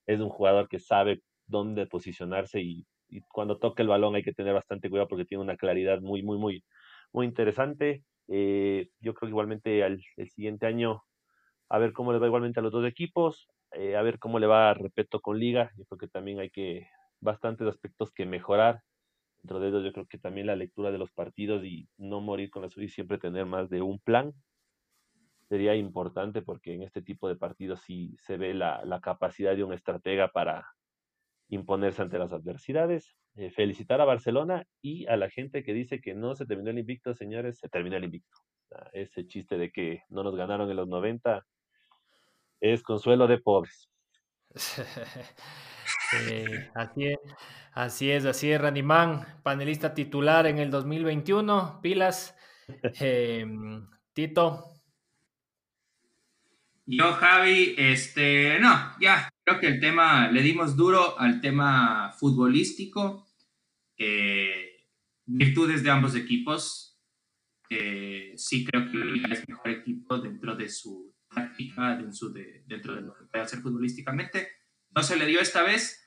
[0.08, 2.86] es un jugador que sabe dónde posicionarse y,
[3.30, 6.38] cuando toca el balón hay que tener bastante cuidado porque tiene una claridad muy, muy,
[6.38, 6.64] muy,
[7.12, 8.04] muy interesante.
[8.30, 11.04] Eh, yo creo que igualmente al el siguiente año,
[11.70, 14.48] a ver cómo le va igualmente a los dos equipos, eh, a ver cómo le
[14.48, 15.72] va, repito, con Liga.
[15.78, 16.88] Yo creo que también hay que
[17.20, 18.82] bastantes aspectos que mejorar.
[19.42, 22.50] Dentro de ellos yo creo que también la lectura de los partidos y no morir
[22.50, 24.34] con la suya y siempre tener más de un plan
[25.50, 29.64] sería importante porque en este tipo de partidos sí se ve la, la capacidad de
[29.64, 30.66] un estratega para
[31.50, 33.16] imponerse ante las adversidades.
[33.36, 36.80] Eh, felicitar a Barcelona y a la gente que dice que no se terminó el
[36.80, 38.38] invicto, señores, se terminó el invicto.
[38.94, 41.46] ese chiste de que no nos ganaron en los 90
[42.62, 43.90] es consuelo de pobres.
[46.20, 47.20] eh, así es.
[47.74, 51.80] Así es, así es, Randy Man, panelista titular en el 2021.
[51.82, 52.36] Pilas,
[53.00, 53.46] eh,
[54.14, 54.72] Tito.
[56.86, 63.28] Yo, Javi, este, no, ya, creo que el tema, le dimos duro al tema futbolístico,
[63.98, 64.84] eh,
[65.26, 67.00] virtudes de ambos equipos.
[67.70, 73.02] Eh, sí creo que es mejor equipo dentro de su táctica, dentro de, dentro de
[73.02, 74.50] lo que puede hacer futbolísticamente.
[74.94, 76.01] No se le dio esta vez,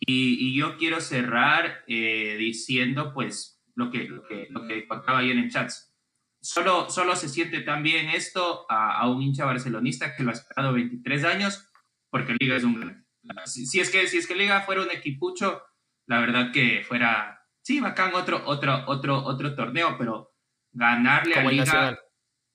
[0.00, 5.18] y, y yo quiero cerrar eh, diciendo, pues, lo que, lo que, lo que contaba
[5.18, 5.94] ayer en chats.
[6.40, 10.72] Solo, solo se siente también esto a, a, un hincha barcelonista que lo ha esperado
[10.72, 11.68] 23 años,
[12.10, 13.06] porque Liga es un...
[13.44, 15.62] Si, si, es que, si es que Liga fuera un equipucho,
[16.06, 20.32] la verdad que fuera, sí, bacán otro, otro, otro, otro torneo, pero
[20.72, 21.98] ganarle Como a Liga, nacional.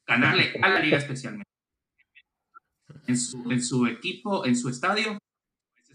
[0.07, 1.49] ganarle a la Liga especialmente.
[3.07, 5.17] En su, en su equipo, en su estadio,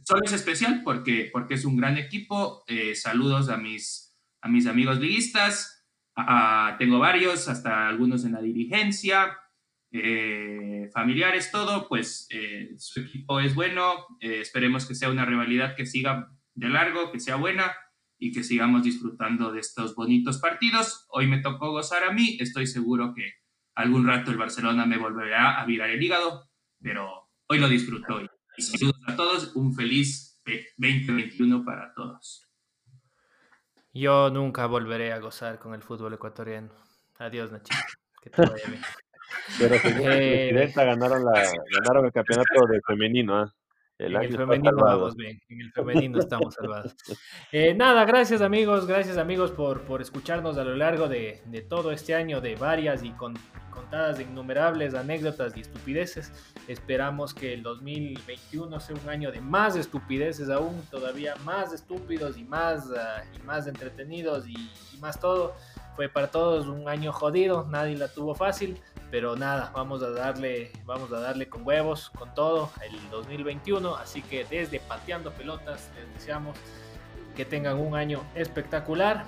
[0.09, 2.65] solo es especial porque, porque es un gran equipo.
[2.67, 5.87] Eh, saludos a mis, a mis amigos liguistas.
[6.79, 9.37] Tengo varios, hasta algunos en la dirigencia,
[9.93, 11.89] eh, familiares, todo.
[11.89, 14.07] Pues eh, su equipo es bueno.
[14.19, 17.77] Esperemos que sea una rivalidad que siga de largo, que sea buena
[18.19, 21.05] y que sigamos disfrutando de estos bonitos partidos.
[21.11, 22.39] Hoy me tocó gozar a mí.
[22.41, 23.35] Estoy seguro que
[23.75, 26.49] algún rato el Barcelona me volverá a virar el hígado,
[26.81, 28.38] pero hoy lo disfruto.
[28.59, 30.43] Saludos a todos, un feliz
[30.77, 32.45] 2021 para todos.
[33.93, 36.71] Yo nunca volveré a gozar con el fútbol ecuatoriano.
[37.19, 37.79] Adiós, Nachito.
[38.21, 38.83] Que te vaya bien.
[39.59, 40.49] Pero señor eh...
[40.51, 43.45] presidenta, ganaron, la, ganaron el campeonato de femenino.
[43.45, 43.49] ¿eh?
[43.99, 46.95] En el femenino vamos bien, en el femenino estamos salvados.
[47.51, 51.93] Eh, nada, gracias amigos, gracias amigos por, por escucharnos a lo largo de, de todo
[51.93, 53.35] este año de varias y con,
[53.71, 56.33] contadas de innumerables anécdotas y estupideces.
[56.67, 62.45] Esperamos que el 2021 sea un año de más estupideces aún, todavía más estúpidos y
[62.45, 64.57] más, ah, y más entretenidos y,
[64.95, 65.55] y más todo.
[65.97, 68.81] Fue para todos un año jodido, nadie la tuvo fácil,
[69.11, 73.97] pero nada, vamos a darle, vamos a darle con huevos, con todo el 2021.
[73.97, 76.57] Así que desde Pateando Pelotas les deseamos
[77.37, 79.25] que tengan un año espectacular.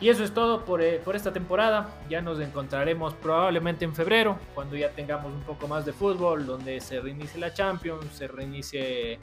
[0.00, 1.88] Y eso es todo por, eh, por, esta temporada.
[2.08, 6.80] Ya nos encontraremos probablemente en febrero, cuando ya tengamos un poco más de fútbol, donde
[6.80, 9.18] se reinicie la Champions, se reinicie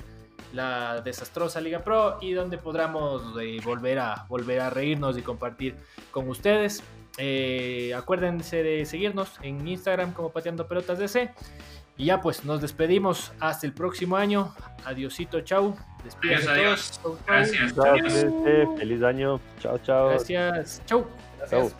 [0.53, 5.75] la desastrosa Liga Pro y donde podamos eh, volver, a, volver a reírnos y compartir
[6.09, 6.83] con ustedes.
[7.17, 11.31] Eh, acuérdense de seguirnos en Instagram como Pateando Pelotas DC.
[11.97, 14.55] Y ya pues nos despedimos hasta el próximo año.
[14.85, 15.75] Adiosito, chau.
[16.23, 16.99] Adiós, adiós.
[17.27, 17.73] Gracias.
[18.77, 19.39] Feliz año.
[19.59, 20.09] Chao, chao.
[20.09, 20.81] Gracias.
[20.85, 21.05] Chau.
[21.37, 21.75] Gracias.